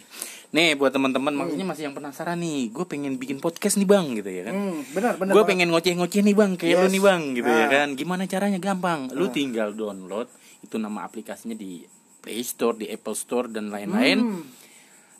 [0.49, 4.27] nih buat teman-teman maksudnya masih yang penasaran nih gue pengen bikin podcast nih bang gitu
[4.29, 5.33] ya kan Hmm, benar benar.
[5.33, 6.91] gue pengen ngoceh-ngoceh nih bang kayak lu Yes.
[6.91, 7.69] nih bang gitu ya Ah.
[7.69, 10.27] kan gimana caranya gampang lu tinggal download
[10.61, 11.83] itu nama aplikasinya di
[12.17, 14.43] Play Store di Apple Store dan lain-lain Hmm.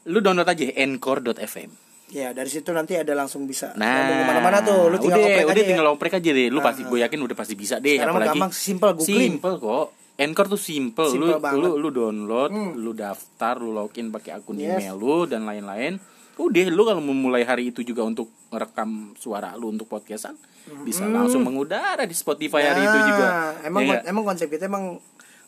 [0.05, 1.71] lu download aja anchor.fm
[2.07, 4.93] Ya dari situ nanti ada langsung bisa Nah, nyambung ke mana-mana tuh.
[4.93, 5.91] Lu tinggal udah, oprek udah aja tinggal ya.
[5.91, 6.47] oprek aja deh.
[6.47, 7.97] Lu pasti gue yakin udah pasti bisa deh.
[7.97, 9.31] Sekarang apalagi gampang, simple, googling.
[9.33, 9.87] Simple kok.
[10.15, 11.09] Anchor tuh simple.
[11.09, 11.59] Simple lu, banget.
[11.59, 14.79] lu lu download, lu daftar, lu login pakai akun Yes.
[14.79, 15.97] email lu dan lain-lain.
[16.35, 20.35] Udah lu kalau memulai hari itu juga untuk merekam suara lu untuk podcastan
[20.81, 23.27] bisa langsung mengudara di Spotify hari itu Nah, juga.
[23.63, 24.03] Emang Ya nggak?
[24.05, 24.99] emang konsep kita emang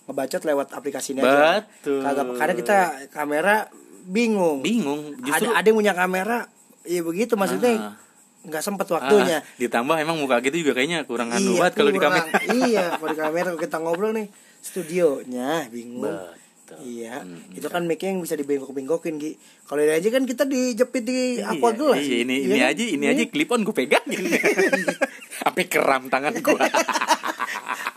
[0.03, 1.61] ngebacot lewat aplikasi ini aja.
[1.61, 1.99] Betul.
[1.99, 2.77] Kagak kadang kita
[3.09, 3.55] kamera
[4.07, 4.59] bingung.
[4.59, 6.39] bingung justru Ada ada yang punya kamera,
[6.81, 7.93] iya begitu maksudnya Ah.
[8.41, 9.37] nggak sempet Ah, waktunya.
[9.57, 12.25] ditambah emang muka kita juga kayaknya kurang anu iya, banget kalau di kamera.
[12.55, 14.27] iya, kalau di kamera kita ngobrol nih
[14.59, 16.07] studionya bingung.
[16.07, 16.35] Betul.
[16.77, 17.47] Iya, Hmm.
[17.49, 19.39] itu kan mic yang bisa dibengkok-bengkokin Gi.
[19.63, 21.95] Kalau ini aja kan kita dijepit di aqua gelas.
[21.97, 22.67] Iya, ini Iya ini kan?
[22.69, 23.13] aja ini Iya.
[23.13, 24.03] aja clip on gue pegang
[25.39, 26.59] sampai keram tangan gue.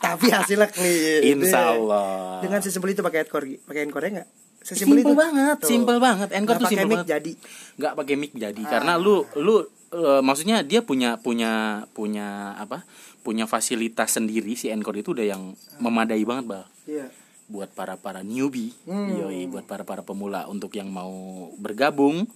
[0.00, 1.20] Tapi hasilnya clear.
[1.24, 2.38] Insya Allah.
[2.40, 3.56] Dengan sesimpel itu pakai headcore Gi.
[3.60, 4.28] Pakai headcore enggak?
[4.60, 5.12] Sesimpel Simple itu.
[5.16, 5.68] banget, Tuh.
[5.68, 6.28] simple banget.
[6.30, 7.08] Anchor Nggak tuh pakai simple mic banget.
[7.10, 7.32] jadi.
[7.74, 8.70] nggak pakai mic jadi Ah.
[8.70, 9.54] karena lu lu
[9.90, 11.52] eh, maksudnya dia punya punya
[11.90, 12.84] punya apa?
[13.20, 15.42] Punya fasilitas sendiri si Anchor itu udah yang
[15.76, 16.64] memadai banget, Bang.
[16.84, 17.08] Iya.
[17.46, 19.10] Buat para para newbie, Hmm.
[19.18, 21.10] yoi, buat para para pemula untuk yang mau
[21.56, 22.28] bergabung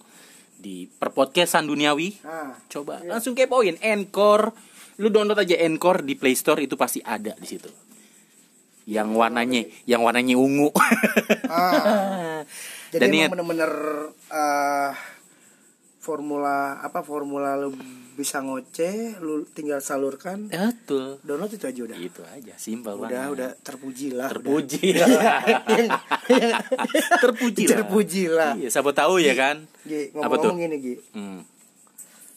[0.57, 2.19] di perpodcastan duniawi.
[2.21, 4.51] Nah, Coba langsung kepoin Anchor.
[4.97, 7.67] Lu download aja Anchor di Play Store itu pasti ada di situ.
[8.85, 10.69] Yang warnanya, yang warnanya ungu.
[11.49, 12.45] ah.
[12.93, 13.73] Jadi Dan emang bener-bener
[14.29, 14.91] eh,
[15.99, 17.73] formula apa formula lu
[18.15, 20.47] bisa ngoceh lu tinggal salurkan.
[20.47, 21.19] Betul.
[21.21, 21.97] Download itu aja udah?
[21.99, 23.35] Itu aja simpel udah banget.
[23.35, 24.95] udah terpuji lah terpuji.
[27.19, 27.75] terpuji lah.
[27.75, 28.53] Terpuji lah.
[28.55, 29.67] Iya siapa tahu ya kan?
[29.83, 30.55] Gi, Apa tuh?
[30.55, 30.95] gini Gi.
[31.15, 31.41] Hmm.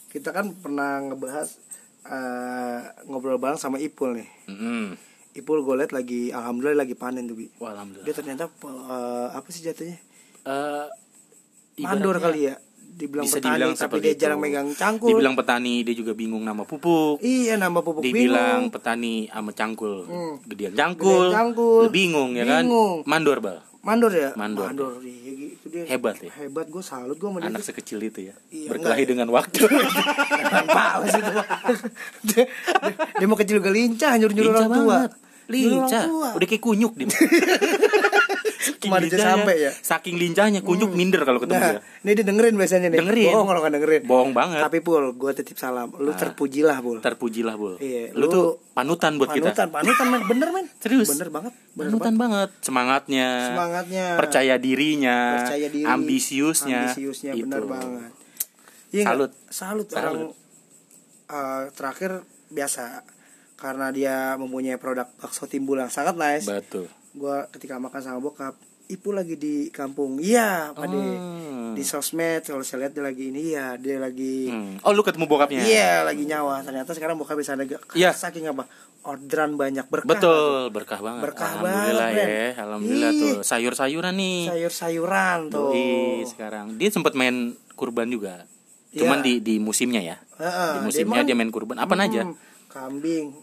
[0.07, 1.59] kita kan pernah ngebahas
[2.07, 4.29] eh, ngobrol bareng sama Ipul nih.
[4.49, 4.97] Mm-mm.
[5.37, 7.45] Ipul gue liat lagi alhamdulillah lagi panen tuh Bi.
[7.61, 8.05] Wah, alhamdulillah.
[8.05, 9.97] Dia ternyata eh, apa sih jatuhnya?
[10.43, 10.85] Eh,
[11.77, 12.55] mandor kali ya
[12.97, 14.21] dibilang bisa petani dibilang tapi dia itu.
[14.25, 15.13] jarang megang cangkul.
[15.13, 17.21] Dibilang petani dia juga bingung nama pupuk.
[17.21, 20.09] Iya nama pupuk dibilang bingung petani sama cangkul.
[20.09, 20.33] Hmm.
[20.43, 21.81] gedean cangkul, Gedean cangkul.
[21.85, 22.65] Lu bingung ya kan?
[22.65, 23.05] Bingung.
[23.05, 23.61] mandor bal.
[23.85, 24.33] Mandor ya?
[24.33, 24.73] Mandor.
[24.99, 25.85] iya, itu dia.
[25.87, 26.27] Hebat ya.
[26.33, 27.47] hebat gue salut gue sama dia.
[27.47, 28.35] Anak sekecil itu ya?
[28.51, 29.11] Iya, berkelahi enggak.
[29.13, 29.61] dengan waktu.
[30.75, 31.45] Pales itu dia,
[32.27, 32.49] dia-
[33.15, 34.89] dia mau kecil juga lincah nyuruh nyuruh lincah orang tua.
[34.97, 35.11] banget
[35.47, 37.07] lincah udah kayak kunyuk dia
[38.77, 39.71] dia lincahnya- sampai ya?
[39.73, 42.99] saking lincahnya kunyuk minder kalau ketemu Nah, dia ini dia dengerin biasanya nih.
[42.99, 43.27] Dengerin.
[43.29, 44.01] Bohong kalau nggak dengerin.
[44.03, 45.87] bohong banget Tapi Pul, gue titip salam.
[45.93, 46.97] Lu terpujilah, Pul.
[46.99, 50.65] terpujilah bul Iya, lu, lu- tuh panutan buat kita Panutan, panutan men, bener men.
[50.77, 51.07] Serius?
[51.09, 51.53] Bener banget.
[51.73, 54.05] Bener panutan banget semangatnya Semangatnya.
[54.15, 55.83] percaya dirinya Percaya diri.
[55.83, 57.43] ambisiusnya Ambisiusnya itu.
[57.45, 58.11] bener banget.
[58.89, 59.03] Iya?
[59.05, 59.31] Salut.
[59.49, 59.87] Salut.
[59.87, 59.97] Salut.
[59.97, 60.17] Orang
[61.29, 62.11] eh, terakhir
[62.49, 63.03] biasa
[63.57, 66.45] karena dia mempunyai produk bakso timbul yang sangat nice.
[66.45, 68.53] betul Gua ketika makan sama bokap,
[68.87, 70.15] Ipu lagi di kampung.
[70.15, 70.95] Iya, Pak De.
[70.95, 71.75] Hmm.
[71.75, 74.79] Di sosmed kalau saya lihat dia lagi ini ya, dia lagi Hmm.
[74.79, 78.15] oh lu ketemu bokapnya Iya lagi nyawa ternyata sekarang bokap bisa ada Iya.
[78.15, 78.63] saking apa
[79.03, 81.21] orderan banyak berkah Betul, berkah banget.
[81.21, 82.47] Berkah Alhamdulillah banget, ya.
[82.59, 83.19] Alhamdulillah Ih.
[83.19, 83.35] tuh.
[83.41, 84.39] Sayur-sayuran nih.
[84.47, 86.65] sayur-sayuran tuh Doi sekarang.
[86.75, 87.35] Dia sempat main
[87.73, 88.47] kurban juga.
[88.89, 90.17] Cuman di di musimnya ya.
[90.37, 91.75] Heeh, di musimnya dia dia, mah- main kurban.
[91.75, 92.23] Apa aja?
[92.23, 92.35] Hmm,
[92.67, 93.35] kambing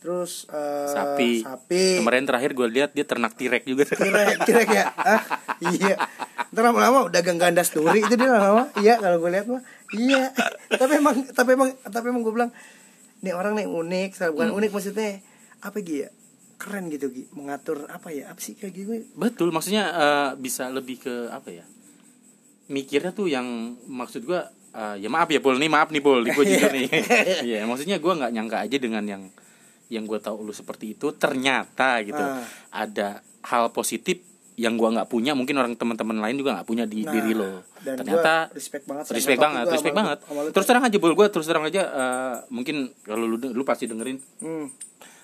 [0.00, 1.30] terus eh, Sapi.
[1.40, 3.84] sapi Kemarin terakhir gue lihat dia ternak tirek juga.
[3.86, 5.22] kirek kirek ya Hah?
[5.70, 5.94] iya
[6.50, 9.60] ntar lama-lama dagang gandas duri itu dia lama-lama iya kalau gue lihat mah
[9.92, 10.32] iya
[10.70, 12.50] tapi emang tapi emang tapi emang gue bilang
[13.20, 14.34] nih orang nih unik saya Hmm.
[14.34, 15.20] bukan unik maksudnya
[15.60, 16.08] apa Gi ya
[16.56, 20.96] keren gitu Gi mengatur apa ya apa sih kayak gitu Betul, maksudnya eh, bisa lebih
[20.98, 21.64] ke apa ya?
[22.66, 23.46] Mikirnya tuh yang
[23.84, 26.86] maksud gua eh, ya maaf ya Pul nih, maaf nih Pul, gue jujur nih.
[27.48, 29.22] Iya, maksudnya gua nggak nyangka aja dengan yang
[29.90, 32.46] yang gue tahu lu seperti itu ternyata gitu Ah.
[32.72, 34.22] ada hal positif
[34.54, 37.64] yang gua nggak punya mungkin orang teman-teman lain juga nggak punya di Nah, diri lo
[37.80, 41.46] ternyata respect banget respect banget respect banget sama lu, terus terang aja bol gue terus
[41.48, 44.66] terang aja eh, mungkin kalau lu lu pasti dengerin hmm.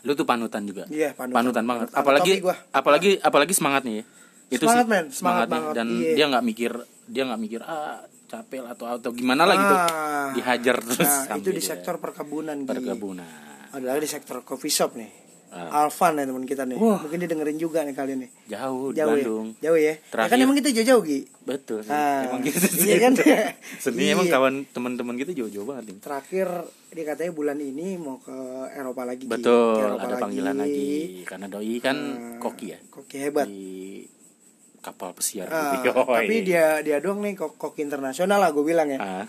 [0.02, 1.62] lu tuh panutan juga Iya, panutan.
[1.62, 2.54] banget Ada apalagi topi gua.
[2.72, 4.04] apalagi apalagi semangatnya ya
[4.48, 5.04] itu Semangat, sih men.
[5.10, 6.12] Semangat banget, dan iya.
[6.14, 6.72] dia nggak mikir
[7.04, 10.30] dia nggak mikir ah capek atau atau gimana lah gitu Ah.
[10.32, 10.98] dihajar terus
[11.28, 13.26] nah itu di dia sektor perkebunan perkebunan
[13.68, 15.86] ada lagi di sektor coffee shop nih Ah.
[15.86, 17.00] Alvan ya teman kita nih Wah.
[17.00, 20.28] mungkin dia dengerin juga nih kali ini jauh jauh Bandung ya jauh ya Ya Terakhir.
[20.28, 21.88] kan emang kita jauh-jauh Gi betul sih.
[21.88, 23.12] Ah, emang gitu sih iya kan?
[23.80, 24.12] seni Iya.
[24.12, 26.48] emang kawan teman-teman kita jauh-jauh banget nih terakhir
[26.90, 28.36] dia katanya bulan ini mau ke
[28.74, 29.24] Eropa lagi Gi.
[29.24, 30.92] Ke betul Eropa ada panggilan lagi
[31.24, 34.02] karena doi kan Ah, koki ya koki hebat di
[34.78, 35.88] kapal pesiar gitu.
[35.88, 36.04] Yoi.
[36.20, 39.24] tapi dia dia doang nih kok koki internasional lah gue bilang ya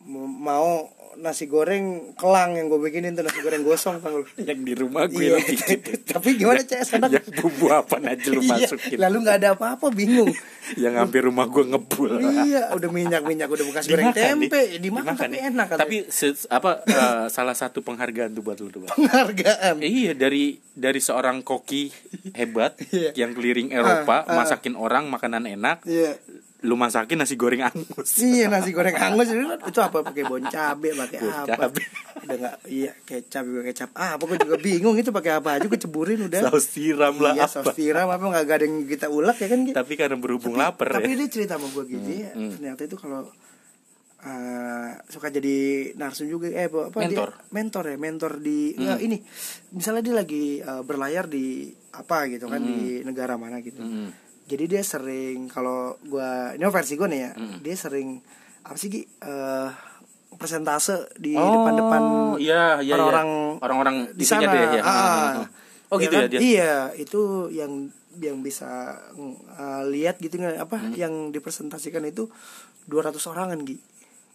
[0.00, 0.86] M- mau
[1.18, 5.28] nasi goreng kelang yang gue bikinin tuh nasi goreng gosong tau yang di rumah gue
[5.28, 5.38] Iya.
[6.12, 8.96] tapi gimana CS enak yang bumbu apa aja lu Iya, masukin?
[8.96, 10.30] Lalu nggak ada apa-apa bingung.
[10.74, 12.10] Yang hampir rumah gue ngebul.
[12.20, 14.78] Iya udah minyak minyak udah bekas goreng tempe.
[14.78, 15.40] Dimakan, tapi nih.
[15.48, 15.80] enak katanya.
[15.80, 19.74] tapi se- apa eh, salah satu penghargaan tuh buat lu tuh penghargaan?
[19.78, 21.90] Eh, iya dari dari seorang koki
[22.32, 23.10] hebat Iya.
[23.16, 24.36] yang keliling Eropa Ah, ah.
[24.38, 25.82] masakin orang makanan enak.
[25.82, 26.14] Iya
[26.66, 28.18] lu masakin nasi goreng angus.
[28.18, 29.30] Iya nasi goreng angus.
[29.30, 30.02] Itu, apa?
[30.02, 31.70] Pakai bon cabe pakai Bon apa?
[31.70, 31.82] cabe.
[32.18, 33.90] udah nggak iya kecap juga kecap.
[33.94, 35.70] Ah apa gue juga bingung itu pakai apa aja?
[35.70, 36.50] Gue ceburin udah.
[36.50, 37.62] Saus tiram lah iya apa?
[37.62, 38.24] saus tiram apa?
[38.26, 41.22] Nggak ada yang kita ulek ya kan tapi karena berhubung lapar tapi ya.
[41.22, 42.50] dia cerita sama gue gini ya, hmm.
[42.58, 43.22] ternyata itu kalau
[44.26, 45.56] eh, suka jadi
[45.94, 46.50] narsum juga.
[46.50, 47.30] Eh apa Mentor.
[47.38, 47.84] dia, mentor.
[47.86, 47.96] Ya.
[47.96, 49.16] Mentor di nggak, ini
[49.78, 53.78] misalnya dia lagi eh, berlayar di apa gitu kan di negara mana gitu.
[53.78, 54.27] Mm.
[54.48, 57.60] Jadi dia sering kalau gua ini versi gue nih ya Hmm.
[57.60, 58.18] dia sering
[58.60, 59.02] apa sih Gi?
[59.04, 59.68] Eh,
[60.30, 62.02] persentase di Oh, depan-depan
[62.36, 62.94] iya, iya, iya.
[62.94, 64.82] orang-orang orang-orang di sana deh ya.
[64.82, 65.32] Ah.
[65.88, 66.30] Oh gitu ya kan?
[66.30, 66.38] dia.
[66.38, 70.92] Iya, itu yang yang bisa uh, lihat gitu nggak apa Hmm.
[70.92, 72.28] yang dipresentasikan itu
[72.84, 73.78] 200 orangan Gi.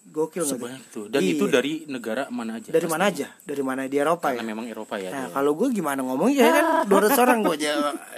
[0.03, 0.43] Gokil?
[0.43, 1.01] Sebanyak itu.
[1.07, 1.31] Dan Iya.
[1.31, 2.67] itu dari negara mana aja?
[2.67, 3.27] dari mana aja?
[3.39, 4.49] Dari mana di Eropa Karena ya?
[4.49, 5.09] memang Eropa ya.
[5.09, 5.31] Nah, dia.
[5.31, 7.71] kalau gue gimana ngomong ya kan 200 orang gue aja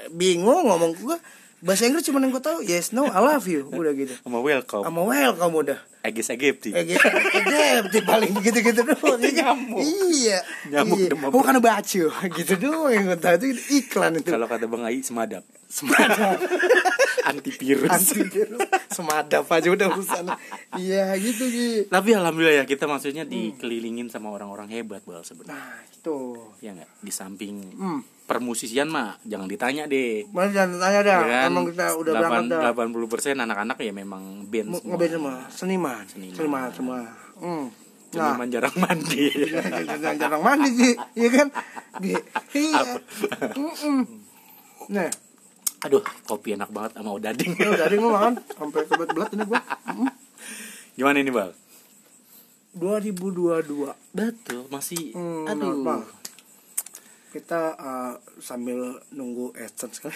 [0.09, 1.17] bingung ngomong gue
[1.65, 4.85] bahasa Inggris cuma yang gue tahu yes no I love you udah gitu Sama welcome.
[4.85, 6.69] sama welcome udah Agis Egypti.
[6.69, 7.01] Gitu,
[7.89, 9.17] di paling gitu-gitu doang.
[9.41, 9.81] Nyamuk.
[9.81, 10.37] Iya.
[10.69, 11.09] Nyamuk iya.
[11.09, 11.33] demam.
[11.33, 12.03] Karena baju
[12.37, 13.47] gitu doang yang gue tahu itu
[13.81, 14.29] iklan itu.
[14.29, 15.41] Kalau kata Bang Ai semadap.
[15.65, 16.37] semadap,
[17.25, 17.89] Antivirus.
[17.89, 18.61] antivirus,
[18.93, 20.29] semadap aja udah urusan.
[20.77, 21.89] Iya gitu gitu.
[21.89, 25.57] Tapi alhamdulillah ya kita maksudnya dikelilingin sama orang-orang hebat bal sebenarnya.
[25.57, 26.37] Nah itu.
[26.61, 26.89] Ya nggak?
[27.01, 28.05] Di samping Hmm.
[28.25, 30.25] Permusisian mah jangan ditanya deh.
[30.29, 31.19] Mana jangan tanya dah.
[31.21, 31.49] Ya kan?
[31.49, 32.73] Emang kita udah berangkat dah.
[32.73, 34.89] 80 persen anak-anak ya memang band Mau semua.
[34.91, 36.33] ngeband semua, seniman, Seniman.
[36.33, 36.99] seniman semua.
[37.37, 37.65] Hmm.
[38.11, 39.25] Nah, Seniman jarang mandi.
[39.99, 41.47] jarang jarang mandi sih, iya kan?
[41.99, 42.19] Iya.
[44.87, 45.09] Nah,
[45.81, 47.53] Aduh, kopi enak banget sama odading.
[47.53, 49.61] Lu dari gua makan sampai kebelet belat ini gua.
[49.85, 50.09] Mm.
[50.95, 51.53] Gimana ini, Bal?
[52.73, 53.93] 2022.
[54.09, 55.77] Betul, masih Hmm, aduh.
[55.77, 56.01] normal.
[57.35, 58.79] Kita uh, sambil
[59.11, 60.15] nunggu AdSense kali.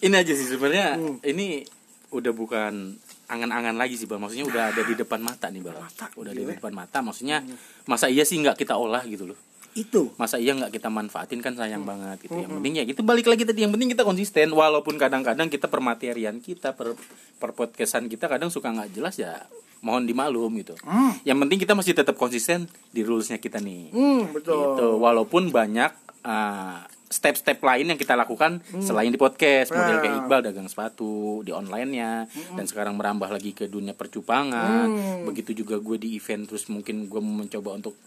[0.00, 1.18] Ini aja sih sebenarnya Hmm.
[1.22, 1.66] ini
[2.10, 2.94] udah bukan
[3.26, 4.18] angan-angan lagi sih, Bal.
[4.18, 5.74] Maksudnya udah ada di depan mata nih, Bal.
[5.74, 6.54] Mata, udah ada di gila.
[6.54, 6.98] depan mata.
[7.00, 7.42] Maksudnya
[7.84, 9.38] masa iya sih nggak kita olah gitu loh.
[9.72, 10.12] Itu.
[10.14, 12.36] Masa iya nggak kita manfaatin kan sayang banget gitu.
[12.36, 12.56] Yang Hmm.
[12.60, 16.76] penting ya gitu balik lagi tadi yang penting kita konsisten walaupun kadang-kadang kita permaterian kita
[16.76, 16.92] per
[17.40, 19.34] per podcastan kita kadang suka nggak jelas ya
[19.82, 20.78] mohon dimaklum gitu.
[20.86, 21.12] Hmm.
[21.26, 23.90] Yang penting kita masih tetap konsisten di rulesnya kita nih.
[23.90, 24.78] Hmm, betul.
[24.78, 24.88] Gitu.
[24.96, 25.90] Walaupun banyak
[26.22, 30.20] uh, step-step lain yang kita lakukan selain di podcast, model kayak Nah.
[30.24, 32.24] Iqbal dagang sepatu di online-nya
[32.56, 34.86] dan sekarang merambah lagi ke dunia percupangan.
[34.88, 35.28] Hmm.
[35.28, 37.98] Begitu juga gue di event terus mungkin gue mau mencoba untuk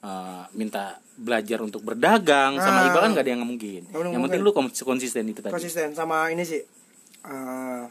[0.00, 2.88] uh, minta belajar untuk berdagang sama Nah.
[2.88, 3.82] Iqbal kan gak ada yang mungkin.
[3.92, 5.52] Yang penting lu kons- konsisten itu tadi.
[5.52, 6.62] Konsisten sama ini sih.
[7.26, 7.84] uh,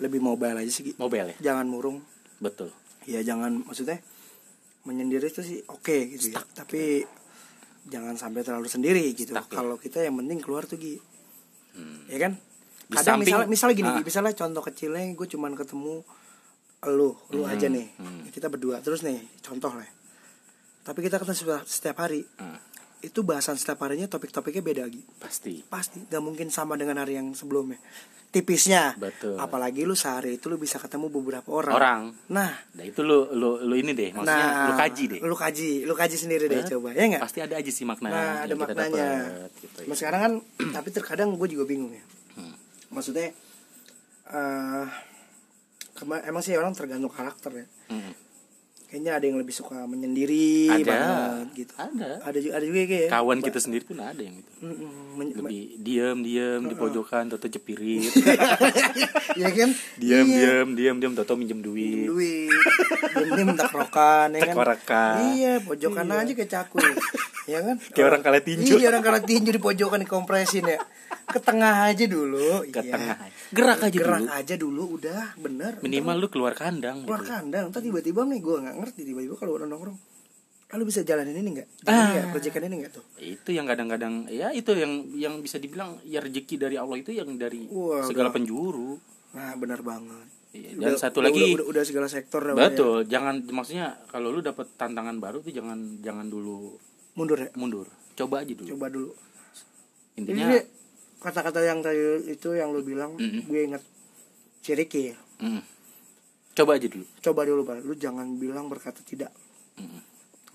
[0.00, 0.96] lebih mobile aja sih.
[0.98, 1.52] Mobile ya.
[1.52, 2.02] Jangan murung.
[2.38, 2.70] Betul.
[3.04, 4.00] Ya jangan maksudnya
[4.84, 6.40] menyendiri itu sih oke gitu ya.
[6.54, 7.04] Tapi
[7.84, 9.30] jangan sampai terlalu sendiri gitu.
[9.30, 9.60] Stuck, ya.
[9.60, 10.96] Kalau kita yang penting keluar tuh Gi.
[12.06, 12.32] Ya kan?
[12.84, 14.00] Di Kadang samping- misalnya misalnya gini, Ah.
[14.00, 16.04] Misalnya contoh kecilnya gue cuman ketemu
[16.86, 17.88] lu, lu aja nih.
[17.96, 18.28] hmm.
[18.28, 19.88] Kita berdua terus nih, contoh lah.
[20.84, 22.20] Tapi kita ketemu setiap- hari.
[22.36, 22.60] Ah,
[23.04, 25.04] Itu bahasan setiap harinya topik-topiknya beda lagi.
[25.20, 25.60] pasti.
[25.62, 27.76] Pasti gak mungkin sama dengan hari yang sebelumnya.
[28.28, 28.96] Tipisnya.
[28.96, 29.38] Betul.
[29.38, 31.70] Apalagi lu sehari itu lu bisa ketemu beberapa orang.
[31.70, 32.00] Orang.
[32.28, 35.20] Nah, Nah itu lu lu lu ini deh, maksudnya nah, lu kaji deh.
[35.22, 37.22] Lu kaji, lu kaji sendiri deh coba, ya nggak?
[37.22, 39.06] Pasti ada aja sih makna Nah, ada maknanya.
[39.22, 39.86] dapet, gitu ya.
[39.86, 40.32] Mas sekarang kan,
[40.74, 42.02] tapi terkadang gue juga bingung ya.
[42.34, 42.58] Hmm.
[42.90, 43.30] Maksudnya,
[45.94, 47.66] kema- emang sih orang tergantung karakter ya.
[47.86, 48.12] Mm.
[48.94, 50.86] Kayaknya ada yang lebih suka menyendiri Ada.
[50.86, 51.72] banget gitu.
[51.74, 52.10] Ada.
[52.22, 53.08] Ada juga, ada juga kayak ya.
[53.10, 54.50] Kawan kita sendiri pun ada yang itu.
[54.62, 58.06] Mm-mm, men- Lebih diam diam di pojokan, toto cepirit.
[59.42, 59.70] ya kan?
[59.96, 60.38] diam Iya.
[60.38, 62.06] diam diam diam toto minjem duit.
[62.06, 62.54] duit
[63.14, 66.82] ini minta kerokan ya kan iya pojokan aja kayak cakul
[67.44, 68.72] ya kan Kayak orang kalah tinju.
[68.74, 70.80] iya orang kalah tinju di pojokan dikompresin ya
[71.24, 72.92] ke tengah aja dulu Ke iya.
[72.92, 73.16] tengah.
[73.50, 74.30] Gerak aja gerak dulu.
[74.30, 77.30] aja dulu udah bener Minimal lu keluar kandang keluar gitu.
[77.30, 79.98] kandang ntar tiba-tiba nih gue nggak ngerti tiba-tiba kalau orang nongkrong
[80.66, 82.10] ah, lu bisa jalanin ini nggak Ah.
[82.10, 86.18] Iya, proyekan ini nggak tuh Itu yang kadang-kadang ya itu yang yang bisa dibilang ya
[86.18, 88.34] rezeki dari Allah itu yang dari Wah, segala udah.
[88.34, 88.90] penjuru.
[89.32, 92.52] nah bener banget Iya, Udah- dan satu udah- lagi udah, udah, udah segala sektor dah,
[92.52, 92.66] Pak, ya.
[92.68, 96.78] betul, jangan maksudnya kalau lu dapet tantangan baru tuh jangan jangan dulu
[97.14, 97.86] mundur ya mundur.
[98.14, 98.68] Coba aja dulu.
[98.74, 99.10] coba dulu
[100.14, 100.58] Intinya Jadi
[101.18, 103.48] kata-kata yang tadi itu yang lu bilang, Mm-mm.
[103.48, 103.82] gue inget
[104.64, 105.12] Ciriki.
[105.42, 105.62] mm,
[106.54, 107.04] coba aja dulu.
[107.20, 109.32] Coba dulu pak, lu jangan bilang berkata tidak.
[109.80, 110.00] Mm.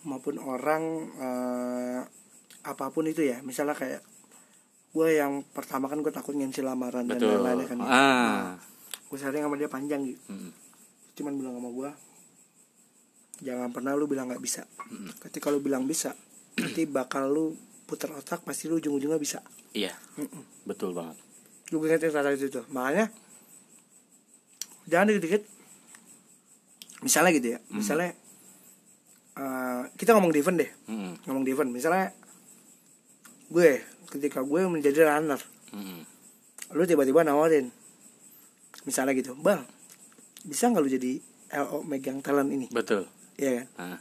[0.08, 0.84] Maupun orang
[1.20, 2.00] eh,
[2.64, 4.02] apa pun itu ya, misalnya kayak
[4.90, 7.44] gue yang pertama kan gue takut ngensi lamaran dan Betul.
[7.44, 7.78] lain-lain kan.
[7.84, 8.48] Ah.
[9.12, 10.22] Gue sering sama dia panjang gitu.
[10.32, 10.52] Mm.
[11.20, 11.90] Cuman bilang sama gue,
[13.44, 14.64] jangan pernah lu bilang nggak bisa.
[15.20, 16.16] Ketika lu bilang bisa,
[16.60, 17.46] nanti bakal lu
[17.88, 19.40] putar otak pasti lu ujung-ujungnya bisa.
[19.74, 19.94] Iya.
[20.68, 21.18] Betul banget.
[21.70, 22.66] gue ingetin kata itu tuh.
[22.74, 23.14] Makanya
[24.90, 25.44] jangan dikit-dikit.
[27.06, 27.60] Misalnya gitu ya.
[27.70, 28.12] Misalnya
[29.38, 30.72] eh, kita ngomong di event deh.
[30.90, 31.70] Mm, ngomong di event.
[31.70, 32.10] Misalnya
[33.50, 35.42] gue ketika gue menjadi runner
[35.74, 36.02] mm,
[36.74, 37.70] lu tiba-tiba nawarin.
[38.86, 39.38] Misalnya gitu.
[39.38, 39.66] Bang
[40.46, 41.12] bisa nggak lu jadi
[41.66, 42.68] LO megang talent ini?
[42.72, 43.06] Betul.
[43.36, 43.66] Iya kan?
[43.78, 44.00] Ah,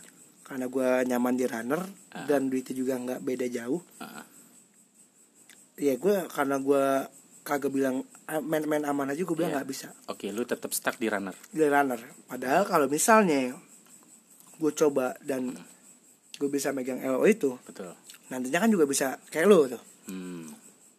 [0.49, 2.25] karena gue nyaman di runner Ah.
[2.25, 3.85] dan duitnya juga nggak beda jauh.
[3.99, 4.25] Ah,
[5.77, 6.85] ya gue karena gue
[7.43, 8.05] kagak bilang
[8.43, 9.59] main-main aman aja gue bilang Iya.
[9.61, 9.89] nggak bisa.
[10.07, 11.33] Oke, lu tetap stuck di runner.
[11.49, 12.01] di runner.
[12.27, 13.57] Padahal kalau misalnya
[14.55, 15.55] gue coba dan
[16.35, 17.95] gue bisa megang LO itu Betul.
[18.29, 19.83] nantinya kan juga bisa kayak lo tuh.
[20.09, 20.49] Hmm,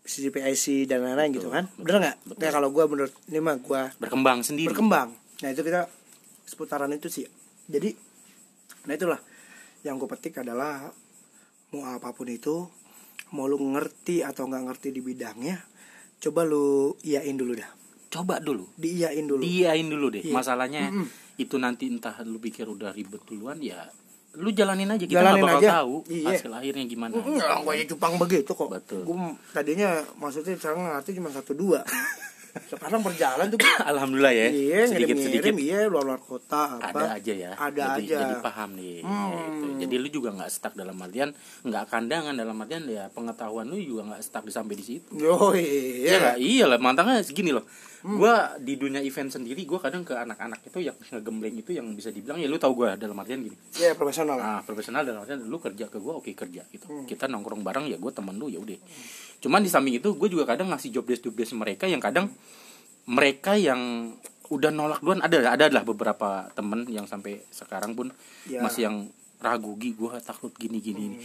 [0.01, 1.65] PIC dan lain-lain gitu kan.
[1.71, 2.17] betul, bener nggak?
[2.35, 4.69] nah kalau gue menurut ini mah gue berkembang sendiri.
[4.69, 5.13] berkembang.
[5.39, 5.85] Nah itu kita
[6.43, 7.25] seputaran itu sih.
[7.65, 7.93] Jadi
[8.81, 9.19] nah itulah
[9.81, 10.91] yang gue petik adalah
[11.69, 12.67] mau apa pun itu
[13.29, 15.57] mau lu ngerti atau nggak ngerti di bidangnya
[16.19, 17.69] coba lu iyain dulu dah
[18.09, 20.33] coba dulu diiyain dulu diain dulu deh Iya.
[20.33, 21.05] masalahnya Mm-mm.
[21.37, 23.85] itu nanti entah lu pikir udah ribet duluan ya
[24.31, 25.69] lu jalanin aja kita Jalanin nggak bakal aja.
[25.79, 26.27] tahu Iya.
[26.31, 28.69] hasil akhirnya gimana Enggak, gue ya cupang begitu kok.
[28.69, 29.01] Betul.
[29.01, 29.17] Gue
[29.49, 31.81] tadinya maksudnya sekarang ngerti cuma satu dua.
[32.65, 33.59] Sekarang berjalan tuh.
[33.91, 36.89] alhamdulillah ya Iya, sedikit sedikit ngirim-ngirim, iya luar luar kota apa.
[36.91, 38.17] ada aja ya Ada jadi, aja.
[38.21, 39.29] jadi paham nih Hmm.
[39.29, 39.65] Ya, itu.
[39.79, 41.29] jadi lu juga nggak stuck dalam artian
[41.61, 45.61] nggak kandangan dalam artian ya pengetahuan lu juga nggak stuck sampai di situ Yo Iya
[45.61, 46.17] iya.
[46.19, 47.63] lah, iya lah, mantangnya segini loh.
[47.99, 52.07] Gua di dunia event sendiri, gua kadang ke anak-anak itu yang ngegembleng itu yang bisa
[52.07, 53.57] dibilang ya lu tahu gua dalam artian gini.
[53.75, 54.39] Iya profesional.
[54.39, 56.87] Ah, profesional dalam artian lu kerja ke gua oke kerja gitu.
[56.87, 57.03] Hmm.
[57.03, 58.79] Kita nongkrong bareng ya gua temen lu ya udah.
[59.39, 62.27] Cuman di samping itu gue juga kadang ngasih job desk job desk mereka yang kadang
[63.05, 64.13] mereka yang
[64.49, 68.09] udah nolak duluan ada ada lah beberapa temen yang sampai sekarang pun
[68.49, 68.65] Ya.
[68.65, 68.97] masih yang
[69.39, 71.21] ragu gi gua takut gini gini.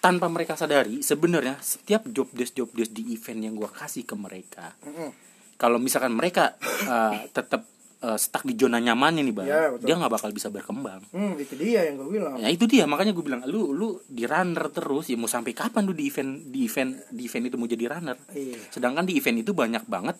[0.00, 4.16] Tanpa mereka sadari sebenarnya setiap job desk job desk di event yang gua kasih ke
[4.16, 5.10] mereka Mm-mm.
[5.56, 6.56] kalau misalkan mereka
[6.86, 7.68] uh, tetap
[8.06, 9.84] uh, stuck di zona nyamannya nih bang, Ya, betul.
[9.84, 11.02] dia nggak bakal bisa berkembang.
[11.10, 12.38] Hmm, itu dia yang gue bilang.
[12.38, 15.82] Ya itu dia makanya gue bilang lu lu di runner terus ya mau sampai kapan
[15.82, 18.16] lu di event di event di event itu mau jadi runner.
[18.30, 18.70] Iya.
[18.70, 20.14] Sedangkan di event itu banyak banget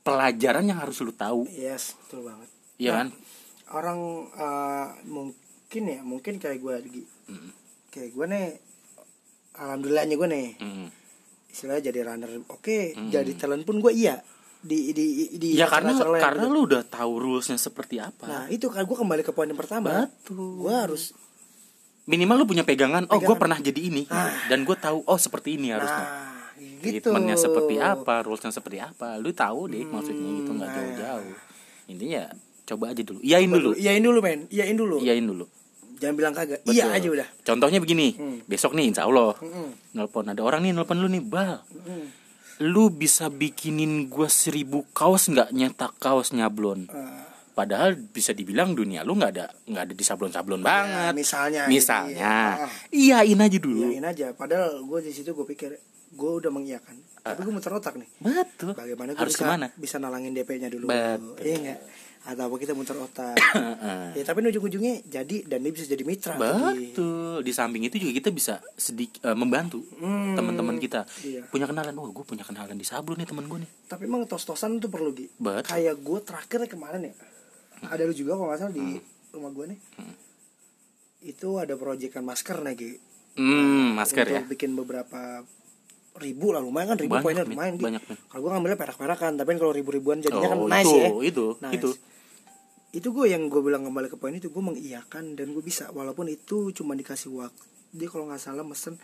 [0.00, 2.48] pelajaran yang harus lu tahu, Yes, betul banget.
[2.76, 3.08] ya Nah, kan?
[3.68, 3.98] Orang
[4.30, 7.02] eh, mungkin ya, mungkin kayak gue lagi.
[7.28, 7.50] Mm,
[7.88, 8.46] Kayak gue nih
[9.54, 10.88] alhamdulillahnya gue nih mm.
[11.50, 12.78] istilahnya jadi runner oke
[13.10, 14.22] jadi talent pun gue iya
[14.60, 16.52] di di di Ya karena karena gitu.
[16.52, 18.24] lu udah tahu rulesnya seperti apa.
[18.24, 20.60] nah itu kan gue kembali ke poin yang pertama Betul.
[20.60, 21.14] gue harus
[22.04, 23.04] Minimal lu punya pegangan.
[23.04, 23.36] Oh, gue Pegangan.
[23.38, 24.32] pernah jadi ini Ah.
[24.48, 25.04] dan gue tahu.
[25.04, 25.92] Oh, seperti ini harusnya.
[26.00, 26.24] nah
[26.80, 30.74] gitu Treatmentnya seperti apa, rulesnya seperti apa, lu tahu deh maksudnya gitu nggak nah.
[30.74, 31.34] jauh-jauh.
[31.86, 32.22] Intinya
[32.64, 35.44] coba aja dulu, iyain dulu, iyain dulu men iyain dulu iyain dulu.
[35.96, 36.74] jangan bilang kagak Betul.
[36.74, 38.38] iya aja udah Contohnya begini, Hmm.
[38.44, 39.68] besok nih insya Allah Mm-mm.
[39.92, 42.08] nelpon ada orang nih nelpon lu nih bal, Mm.
[42.60, 46.86] Lu bisa bikinin gua seribu kaos nggak nyetak kaos nyablon.
[46.86, 51.10] Eh, Padahal bisa dibilang dunia lu nggak ada nggak ada di sablon-sablon banget.
[51.12, 53.82] misalnya Misalnya, gitu, iyain aja dulu.
[53.84, 55.74] iyain aja padahal gue di situ gue pikir
[56.08, 58.72] gue udah mengiyakan tapi gue muter otak nih Betul.
[58.72, 59.22] bagaimana gue Ah.
[59.22, 59.66] Harus bisa ke mana?
[59.74, 61.34] bisa nalangin DP-nya dulu Betul.
[61.42, 61.78] iya nggak
[62.28, 64.20] atau apa kita muter otak Heeh.
[64.20, 67.40] ya tapi ujung-ujungnya jadi dan dia bisa jadi mitra Betul.
[67.40, 70.34] Di samping itu juga kita bisa sedikit membantu Hmm.
[70.34, 71.08] teman-teman kita.
[71.20, 71.48] Iya.
[71.48, 71.94] Punya kenalan.
[71.94, 73.70] Oh, gue punya kenalan di sablon nih teman gue nih.
[73.86, 75.64] tapi emang tos-tosan tuh perlu Gi Betul.
[75.64, 77.14] kayak gue terakhir kemarin ya
[77.86, 79.00] ada lu juga kalau nggak salah di Hmm.
[79.30, 79.78] rumah gue nih
[81.20, 83.00] itu ada proyekan masker nih
[83.34, 84.42] Hmm, masker untuk ya.
[84.44, 85.46] bikin beberapa
[86.16, 87.74] ribu lah lumayan kan ribu Banyak, poinnya lumayan.
[87.78, 91.08] Banyak, kalau gue ngambilnya perak-perakan tapi kan kalau ribu-ribuan jadinya kan oh, nice itu, ya
[91.22, 91.74] itu, Nice.
[91.78, 91.90] itu.
[92.90, 96.26] Itu gue yang gue bilang kembali ke poin itu gue mengiyakan dan gue bisa walaupun
[96.26, 98.96] itu cuma dikasih waktu dia kalau nggak salah mesen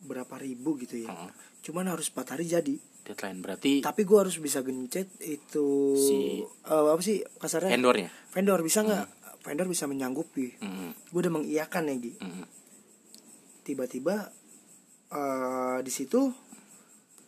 [0.00, 1.30] berapa ribu gitu ya Heeh.
[1.60, 6.86] cuman harus 4 hari jadi Deadline berarti tapi gue harus bisa gencet itu Si- eh,
[6.88, 8.06] apa sih kasarnya vendornya.
[8.30, 9.06] vendor bisa nggak
[9.40, 12.44] vendor bisa menyanggupi Hmm, gue udah mengiyakan ya Gi hmm.
[13.64, 14.30] tiba-tiba
[15.08, 16.20] eh di situ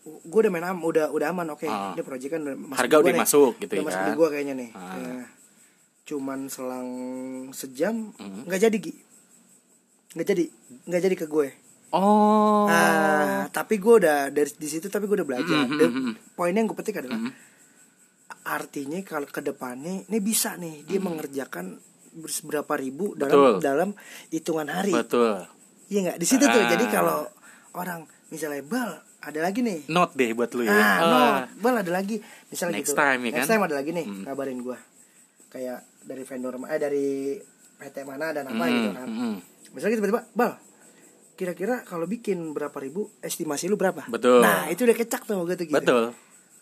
[0.03, 1.92] gue udah main am udah udah aman oke Ah.
[1.92, 3.20] ini proyek kan Harga udah nih.
[3.20, 4.07] masuk gitu udah ya masuk kan?
[4.07, 4.70] di gua kayaknya nih.
[4.72, 5.24] Ya.
[6.11, 6.88] Cuman selang
[7.53, 8.44] sejam Mhm.
[8.44, 8.92] nggak jadi Gi
[10.11, 10.44] nggak jadi
[10.87, 11.49] nggak jadi ke gue
[11.90, 12.66] Oh.
[12.66, 16.12] nah tapi gue udah dari di situ tapi gue udah belajar Dan mhm.
[16.35, 17.33] poinnya yang gue petik adalah Mhm.
[18.42, 21.79] artinya kalau ke depannya ini bisa nih dia mengerjakan
[22.42, 23.16] berapa ribu Mhm.
[23.16, 23.31] Betul.
[23.31, 23.90] dalam dalam
[24.29, 25.46] hitungan hari Betul.
[25.87, 26.55] Iya nggak di situ tuh.
[26.57, 26.70] Ah.
[26.70, 27.27] Jadi kalau
[27.73, 29.90] orang misalnya bal ada lagi nih.
[29.90, 30.70] Note deh buat lu ya.
[30.70, 31.40] Ah, no, Ah.
[31.59, 32.23] bal ada lagi.
[32.46, 32.96] Misalnya Next gitu.
[32.96, 33.51] time, ya Next kan?
[33.53, 34.23] time ada lagi nih, Hmm.
[34.23, 34.79] kabarin gua.
[35.50, 37.08] Kayak dari vendor eh dari
[37.76, 39.06] PT mana dan apa Hmm, gitu kan.
[39.06, 39.34] hmm.
[39.70, 40.52] Misalnya gitu tiba-tiba, bal
[41.34, 44.04] kira-kira kalau bikin berapa ribu estimasi lu berapa?
[44.06, 44.40] Betul.
[44.40, 45.74] Nah, itu udah kecak tuh gitu gitu.
[45.74, 46.12] Betul.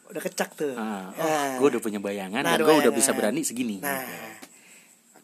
[0.06, 0.72] Udah kecak tuh.
[0.72, 1.58] Ah, oh, Nah.
[1.58, 3.76] gue udah punya bayangan Nah, dan gue udah bisa berani segini.
[3.76, 4.06] Nah,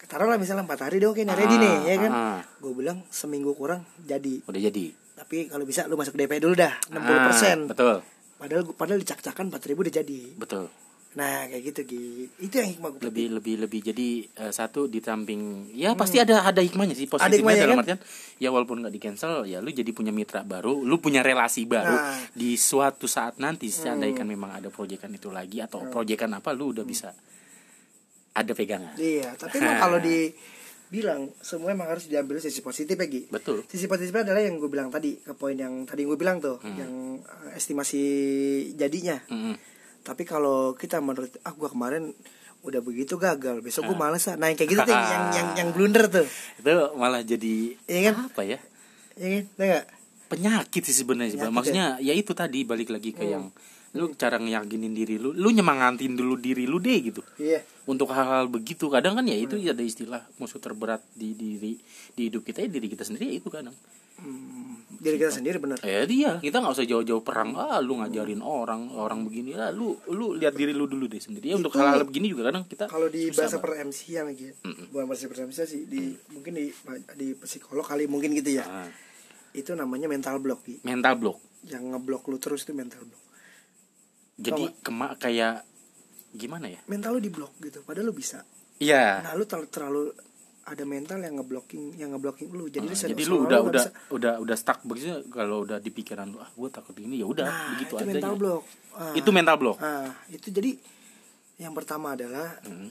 [0.05, 2.13] taruhlah misalnya empat hari deh oke nih ready Ah, nih ya kan.
[2.13, 2.41] ah.
[2.59, 4.43] Gue bilang seminggu kurang jadi.
[4.45, 4.87] Udah jadi.
[5.15, 6.93] Tapi kalau bisa lu masuk DP dulu dah 60%.
[6.93, 7.97] Ah, betul.
[8.35, 10.21] Padahal padahal dicak-cakan 4000 udah jadi.
[10.35, 10.67] Betul.
[11.15, 12.03] Nah, kayak gitu Gi.
[12.41, 16.43] Itu yang hikmah gue lebih lebih lebih jadi eh, satu di samping ya pasti ada
[16.43, 17.15] ada hikmahnya sih Hmm.
[17.17, 17.85] Ada positifnya hikmahnya, dalam kan?
[17.87, 18.01] artian
[18.37, 21.87] ya walaupun nggak di cancel ya lu jadi punya mitra baru lu punya relasi baru
[21.89, 22.19] Nah.
[22.33, 23.79] di suatu saat nanti Hmm.
[23.95, 27.15] seandainya memang ada proyekan itu lagi atau proyekan apa lu udah bisa
[28.33, 33.23] ada pegangan Iya, tapi emang kalau dibilang semua emang harus diambil sisi positif ya Gi.
[33.29, 36.59] betul Sisi positifnya adalah yang gue bilang tadi ke poin yang tadi gue bilang tuh,
[36.59, 36.75] Hmm.
[36.75, 36.93] yang
[37.47, 38.03] eh, estimasi
[38.75, 39.23] jadinya.
[39.29, 39.74] Mm-mm.
[40.05, 42.13] Tapi kalau kita menurut ah gue kemarin
[42.61, 43.89] udah begitu gagal, besok Ah.
[43.89, 44.37] gue males ah.
[44.37, 46.25] Nah, yang kayak gitu tuh yang yang yang blunder tuh.
[46.55, 48.15] itu malah jadi Iya kan?
[48.27, 48.59] apa ya
[49.15, 49.45] Iya kan?
[49.59, 49.85] Nggak?
[50.25, 51.37] penyakit sih sebenarnya.
[51.37, 53.49] Penyakit maksudnya ya itu tadi balik lagi ke yang
[53.95, 58.51] lu cara ngeyakinin diri lu lu nyemangatin dulu diri lu deh gitu iya untuk hal-hal
[58.51, 61.79] begitu kadang kan ya itu ada istilah musuh terberat di diri
[62.11, 63.71] di hidup kita ya diri kita sendiri ya itu kadang
[64.21, 66.31] hmm, diri kita sendiri bener ya dia.
[66.41, 67.57] Kita nggak usah jauh-jauh perang.
[67.59, 69.53] Ah lu ngajarin orang orang begini.
[69.57, 71.53] Lah lu lu lihat diri lu dulu deh sendiri.
[71.53, 74.55] Ya untuk hal-hal begini juga kadang kita kalau di bahasa per MC ya gitu
[74.91, 76.71] bukan bahasa per MC sih di mungkin di
[77.19, 78.65] di psikolog kali mungkin gitu ya.
[78.65, 78.89] Ah,
[79.55, 80.83] itu namanya mental block Gi.
[80.83, 81.39] mental block.
[81.65, 83.25] Yang ngeblok lu terus itu mental block.
[84.35, 85.63] Jadi Tau kema kayak
[86.35, 86.83] gimana ya?
[86.91, 88.43] Mental lu diblok gitu padahal lu bisa.
[88.83, 89.23] Iya.
[89.23, 90.03] Nah lu terlalu, terlalu
[90.65, 93.85] ada mental yang ngeblocking yang ngeblocking lu jadi, Ah, lu jadi lu udah nggak udah
[93.85, 97.27] bisa- udah udah stuck begitu kalau udah di pikiran lu ah gue takut ini ya
[97.27, 98.63] udah nah, begitu itu aja mental block
[98.93, 100.71] Ah, itu mental block ah, itu jadi
[101.57, 102.89] yang pertama adalah Hmm.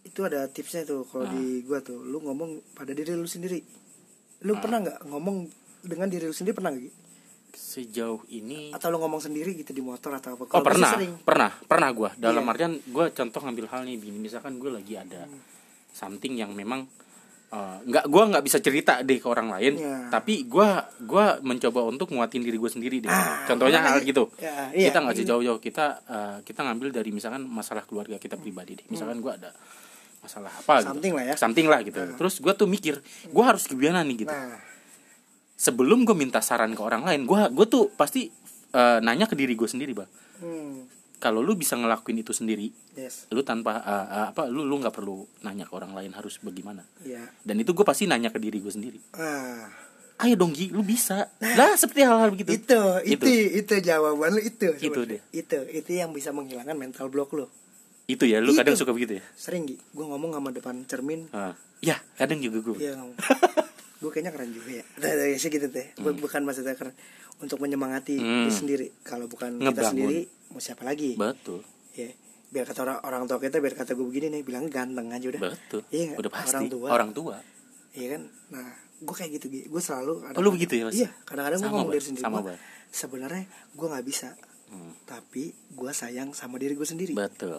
[0.00, 1.30] itu ada tipsnya tuh kalau Ah.
[1.30, 3.58] di gua tuh lu ngomong pada diri lu sendiri
[4.40, 4.58] lu Ah.
[4.58, 5.36] pernah nggak ngomong
[5.82, 6.90] dengan diri lu sendiri pernah Gi?
[7.50, 11.18] sejauh ini atau lu ngomong sendiri gitu di motor atau apa oh pernah sering.
[11.20, 12.50] pernah pernah gue dalam Iya.
[12.50, 15.26] artian gue contoh ngambil hal nih begini misalkan gue lagi ada
[15.92, 16.86] something yang memang
[17.50, 20.06] eh, nggak gue nggak bisa cerita deh ke orang lain Iya.
[20.08, 20.68] tapi gue
[21.02, 23.10] gua mencoba untuk nguatin diri gue sendiri deh.
[23.10, 24.30] Ah, contohnya hal gitu.
[24.38, 24.88] Ya, iya.
[24.90, 28.86] kita nggak jauh-jauh kita eh, kita ngambil dari misalkan masalah keluarga kita pribadi deh.
[28.86, 29.50] Misalkan gue ada
[30.20, 30.88] masalah apa gitu.
[30.94, 31.34] Something lah ya.
[31.34, 32.00] something lah gitu.
[32.14, 32.94] Terus gue tuh mikir
[33.26, 34.34] gue harus gimana nih gitu.
[34.36, 34.60] Nah.
[35.58, 38.30] Sebelum gue minta saran ke orang lain gue gue tuh pasti
[38.70, 40.08] eh, nanya ke diri gue sendiri bang.
[40.40, 40.86] Hmm,
[41.20, 43.28] kalau lu bisa ngelakuin itu sendiri yes.
[43.28, 46.80] lu tanpa eh, eh, apa lu lu nggak perlu nanya ke orang lain harus bagaimana.
[47.04, 48.96] Ya dan itu gue pasti nanya ke diri gue sendiri.
[49.14, 49.68] Ah.
[50.20, 51.32] Ayo dong Gi, lu bisa.
[51.40, 52.52] Lah seperti hal-hal begitu.
[52.52, 53.24] Itu itu
[53.56, 54.68] itu jawaban lu itu.
[54.74, 55.20] Itu sebenarnya.
[55.30, 57.48] itu itu yang bisa menghilangkan mental block lu.
[58.04, 58.60] Itu ya lu Itu.
[58.60, 59.24] kadang suka begitu ya?
[59.32, 61.28] Sering Gi gue ngomong sama depan cermin.
[61.30, 61.52] Ah.
[61.80, 63.16] ya kadang juga gue Iya ngomong.
[64.00, 64.84] Gue kayaknya keren juga ya.
[64.96, 65.92] Nah, nah, sih gitu teh.
[65.96, 66.96] Bu- bukan maksudnya keren
[67.36, 68.44] untuk menyemangati Hmm.
[68.44, 68.86] diri sendiri.
[69.00, 69.88] Kalau bukan kita Ngebangun.
[69.92, 71.14] sendiri mau siapa lagi?
[71.14, 71.62] Betul.
[71.94, 72.10] Ya
[72.46, 75.40] biar kata orang orang tua kita biar kata gue begini nih bilang ganteng aja udah.
[75.44, 75.80] Betul.
[75.88, 76.50] Iya udah pasti.
[76.52, 76.88] Orang tua.
[76.88, 77.36] Orang tua.
[77.92, 78.22] Iya kan?
[78.50, 78.68] Nah
[79.00, 79.60] gue kayak gitu Gi.
[79.64, 80.94] gue selalu Oh, lu begitu ya, Mas?
[80.94, 82.20] iya kadang-kadang gue ngomong diri sendiri.
[82.22, 82.54] Sama, gua,
[82.90, 84.30] sebenarnya gue nggak bisa.
[84.70, 84.94] Hmm.
[85.02, 87.10] tapi gue sayang sama diri gue sendiri.
[87.10, 87.58] Betul.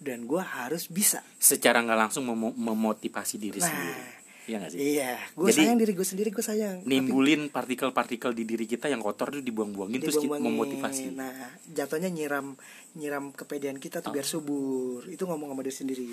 [0.00, 1.20] Dan gue harus bisa.
[1.36, 3.68] Secara nggak langsung memo- memotivasi diri Nah.
[3.68, 4.00] sendiri
[4.48, 8.64] Iya gak sih iya gue sayang diri gue sendiri gue sayang nimbulin partikel-partikel di diri
[8.64, 11.28] kita yang kotor tuh dibuang-buangin terus kita memotivasi nah
[11.68, 12.56] jatuhnya nyiram
[12.94, 14.32] nyiram kepedean kita tuh biar Oh.
[14.34, 16.08] subur itu ngomong sama diri sendiri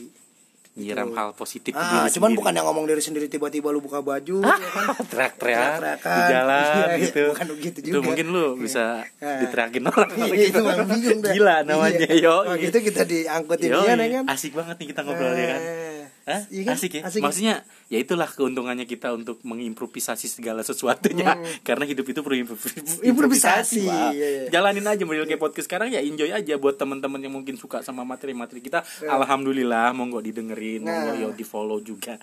[0.76, 1.16] nyiram Gitu.
[1.16, 2.36] hal positif ah diri cuman sendiri.
[2.36, 6.84] bukan yang ngomong diri sendiri tiba-tiba lu buka baju ya kan teriak-teriak di jalan Iya,
[6.86, 8.04] iya, gitu bukan begitu itu juga.
[8.04, 8.60] mungkin lu Iya.
[8.60, 8.84] bisa
[9.18, 9.40] Ah.
[9.40, 10.60] diteriakin orang Iya, itu gitu.
[10.86, 11.32] bingung dah.
[11.32, 12.20] gila namanya Iya.
[12.22, 15.62] yo Waktu itu kita diangkutin dia ya kan asik banget nih kita ngobrol ya kan
[15.64, 15.95] Eh,
[16.26, 16.42] Hah?
[16.50, 16.74] iya kan?
[16.74, 17.02] Asik ya?
[17.06, 17.22] Asik.
[17.22, 17.56] Maksudnya
[17.86, 23.06] ya itulah keuntungannya kita untuk mengimprovisasi segala sesuatunya Karena hidup itu perlu improvisasi, Hmm.
[23.06, 24.44] Improvisasi, iya, iya.
[24.50, 28.02] Jalanin aja model kayak podcast sekarang ya enjoy aja buat teman-teman yang mungkin suka sama
[28.02, 31.22] materi-materi kita Alhamdulillah monggo didengerin, monggo Nah.
[31.22, 32.18] yo di follow juga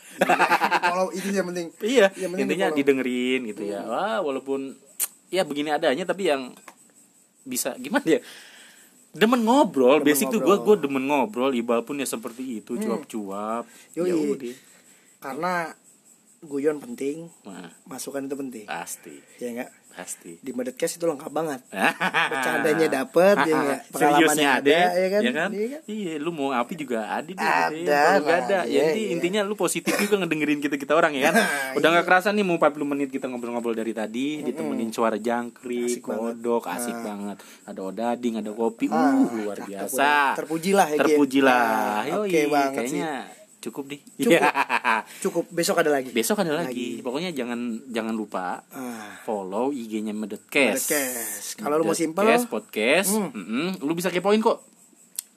[0.83, 2.79] kalau itu yang penting Iya, Yang penting intinya di-follow.
[2.79, 3.81] didengerin gitu ya.
[3.83, 4.75] Wah, walaupun
[5.29, 6.51] ya begini adanya tapi yang
[7.43, 8.21] bisa gimana ya?
[9.13, 10.57] Demen ngobrol, Demen basic tuh gue ngobrol.
[10.57, 10.67] Hmm.
[10.67, 13.69] gue demen ngobrol, ibal pun ya seperti itu, cuap-cuap.
[13.93, 14.09] Yoi.
[14.09, 14.57] Ya udah.
[15.23, 15.55] karena
[16.43, 20.40] guyon penting Nah, masukan itu penting pasti, ya enggak pasti.
[20.40, 21.61] di Medetcast itu lengkap banget
[22.32, 25.49] bercandanya dapet ya enggak Seriusnya ada, ya kan, ya kan?
[25.53, 25.80] Iya kan?
[25.86, 27.36] Iya, lu mau api juga ada deh.
[27.38, 28.18] Ada, ya.
[28.18, 29.12] Ada, ya iya, inti- iya.
[29.14, 31.34] intinya lu positif juga ngedengerin kita kita orang ya kan.
[31.78, 36.05] Udah nggak kerasa nih mau 40 menit kita ngobrol-ngobrol dari tadi, ditemenin suara jangkrik, Asik
[36.05, 36.40] banget.
[36.40, 37.36] kodok, asik banget.
[37.62, 40.36] Ada odading, ada kopi, Ah, uh luar biasa.
[40.38, 40.99] Terpujilah ya.
[41.05, 41.62] Terpujilah.
[41.62, 43.12] Ah, Yoi, oke banget kayaknya
[43.63, 44.01] cukup deh.
[44.19, 44.43] Cukup.
[45.23, 46.99] Cukup besok ada lagi Besok ada lagi.
[46.99, 50.91] Pokoknya jangan jangan lupa ah follow IG-nya Medetcast.
[50.91, 51.47] Medetcast.
[51.57, 53.31] Kalau lu mau simpel, podcast, Hmm.
[53.31, 54.72] mm-mm, lu bisa kepoin kok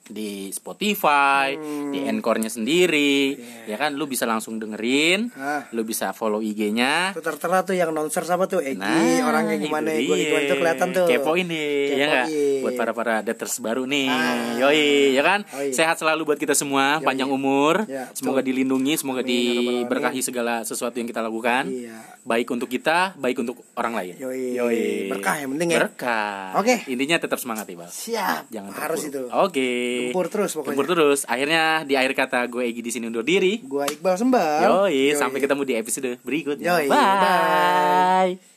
[0.06, 1.56] di Spotify,
[1.90, 3.34] di Anchor-nya sendiri,
[3.64, 3.94] ya kan?
[3.94, 5.66] Lu bisa langsung dengerin, Ah.
[5.70, 7.10] lu bisa follow IG-nya.
[7.12, 10.54] Tuh tertera tuh yang nonser apa tuh Egi Nah, orangnya gimana itu gue itu itu
[10.54, 12.26] kelihatan tuh Kepoin deh, ya nggak?
[12.28, 12.62] Kepoin.
[12.62, 14.58] Buat para para daters baru nih, Ah.
[14.60, 15.40] yoi, ya kan?
[15.44, 15.70] Yoi.
[15.70, 20.62] Sehat selalu buat kita semua, panjang umur, Ya, semoga dilindungi, semoga Amin, ya diberkahi segala
[20.62, 21.94] sesuatu yang kita lakukan, Iya.
[22.22, 24.14] baik untuk kita, baik untuk orang lain.
[24.18, 25.08] Yoi.
[25.08, 25.78] Berkah yang penting ya.
[25.82, 26.58] Berkah.
[26.58, 26.82] Oke.
[26.86, 27.90] Intinya tetap semangat Bang.
[27.90, 29.46] siap Jangan harus itu terpuruk.
[29.46, 29.72] Oke.
[30.10, 30.72] Gempur terus pokoknya.
[30.74, 31.20] Gempur terus.
[31.24, 33.60] Akhirnya di akhir kata gue Egi di sini undur diri.
[33.64, 36.76] gua Iqbal Sembal Yoi, sampai ketemu di episode berikutnya.
[36.76, 38.36] Yoi, bye.
[38.36, 38.55] bye.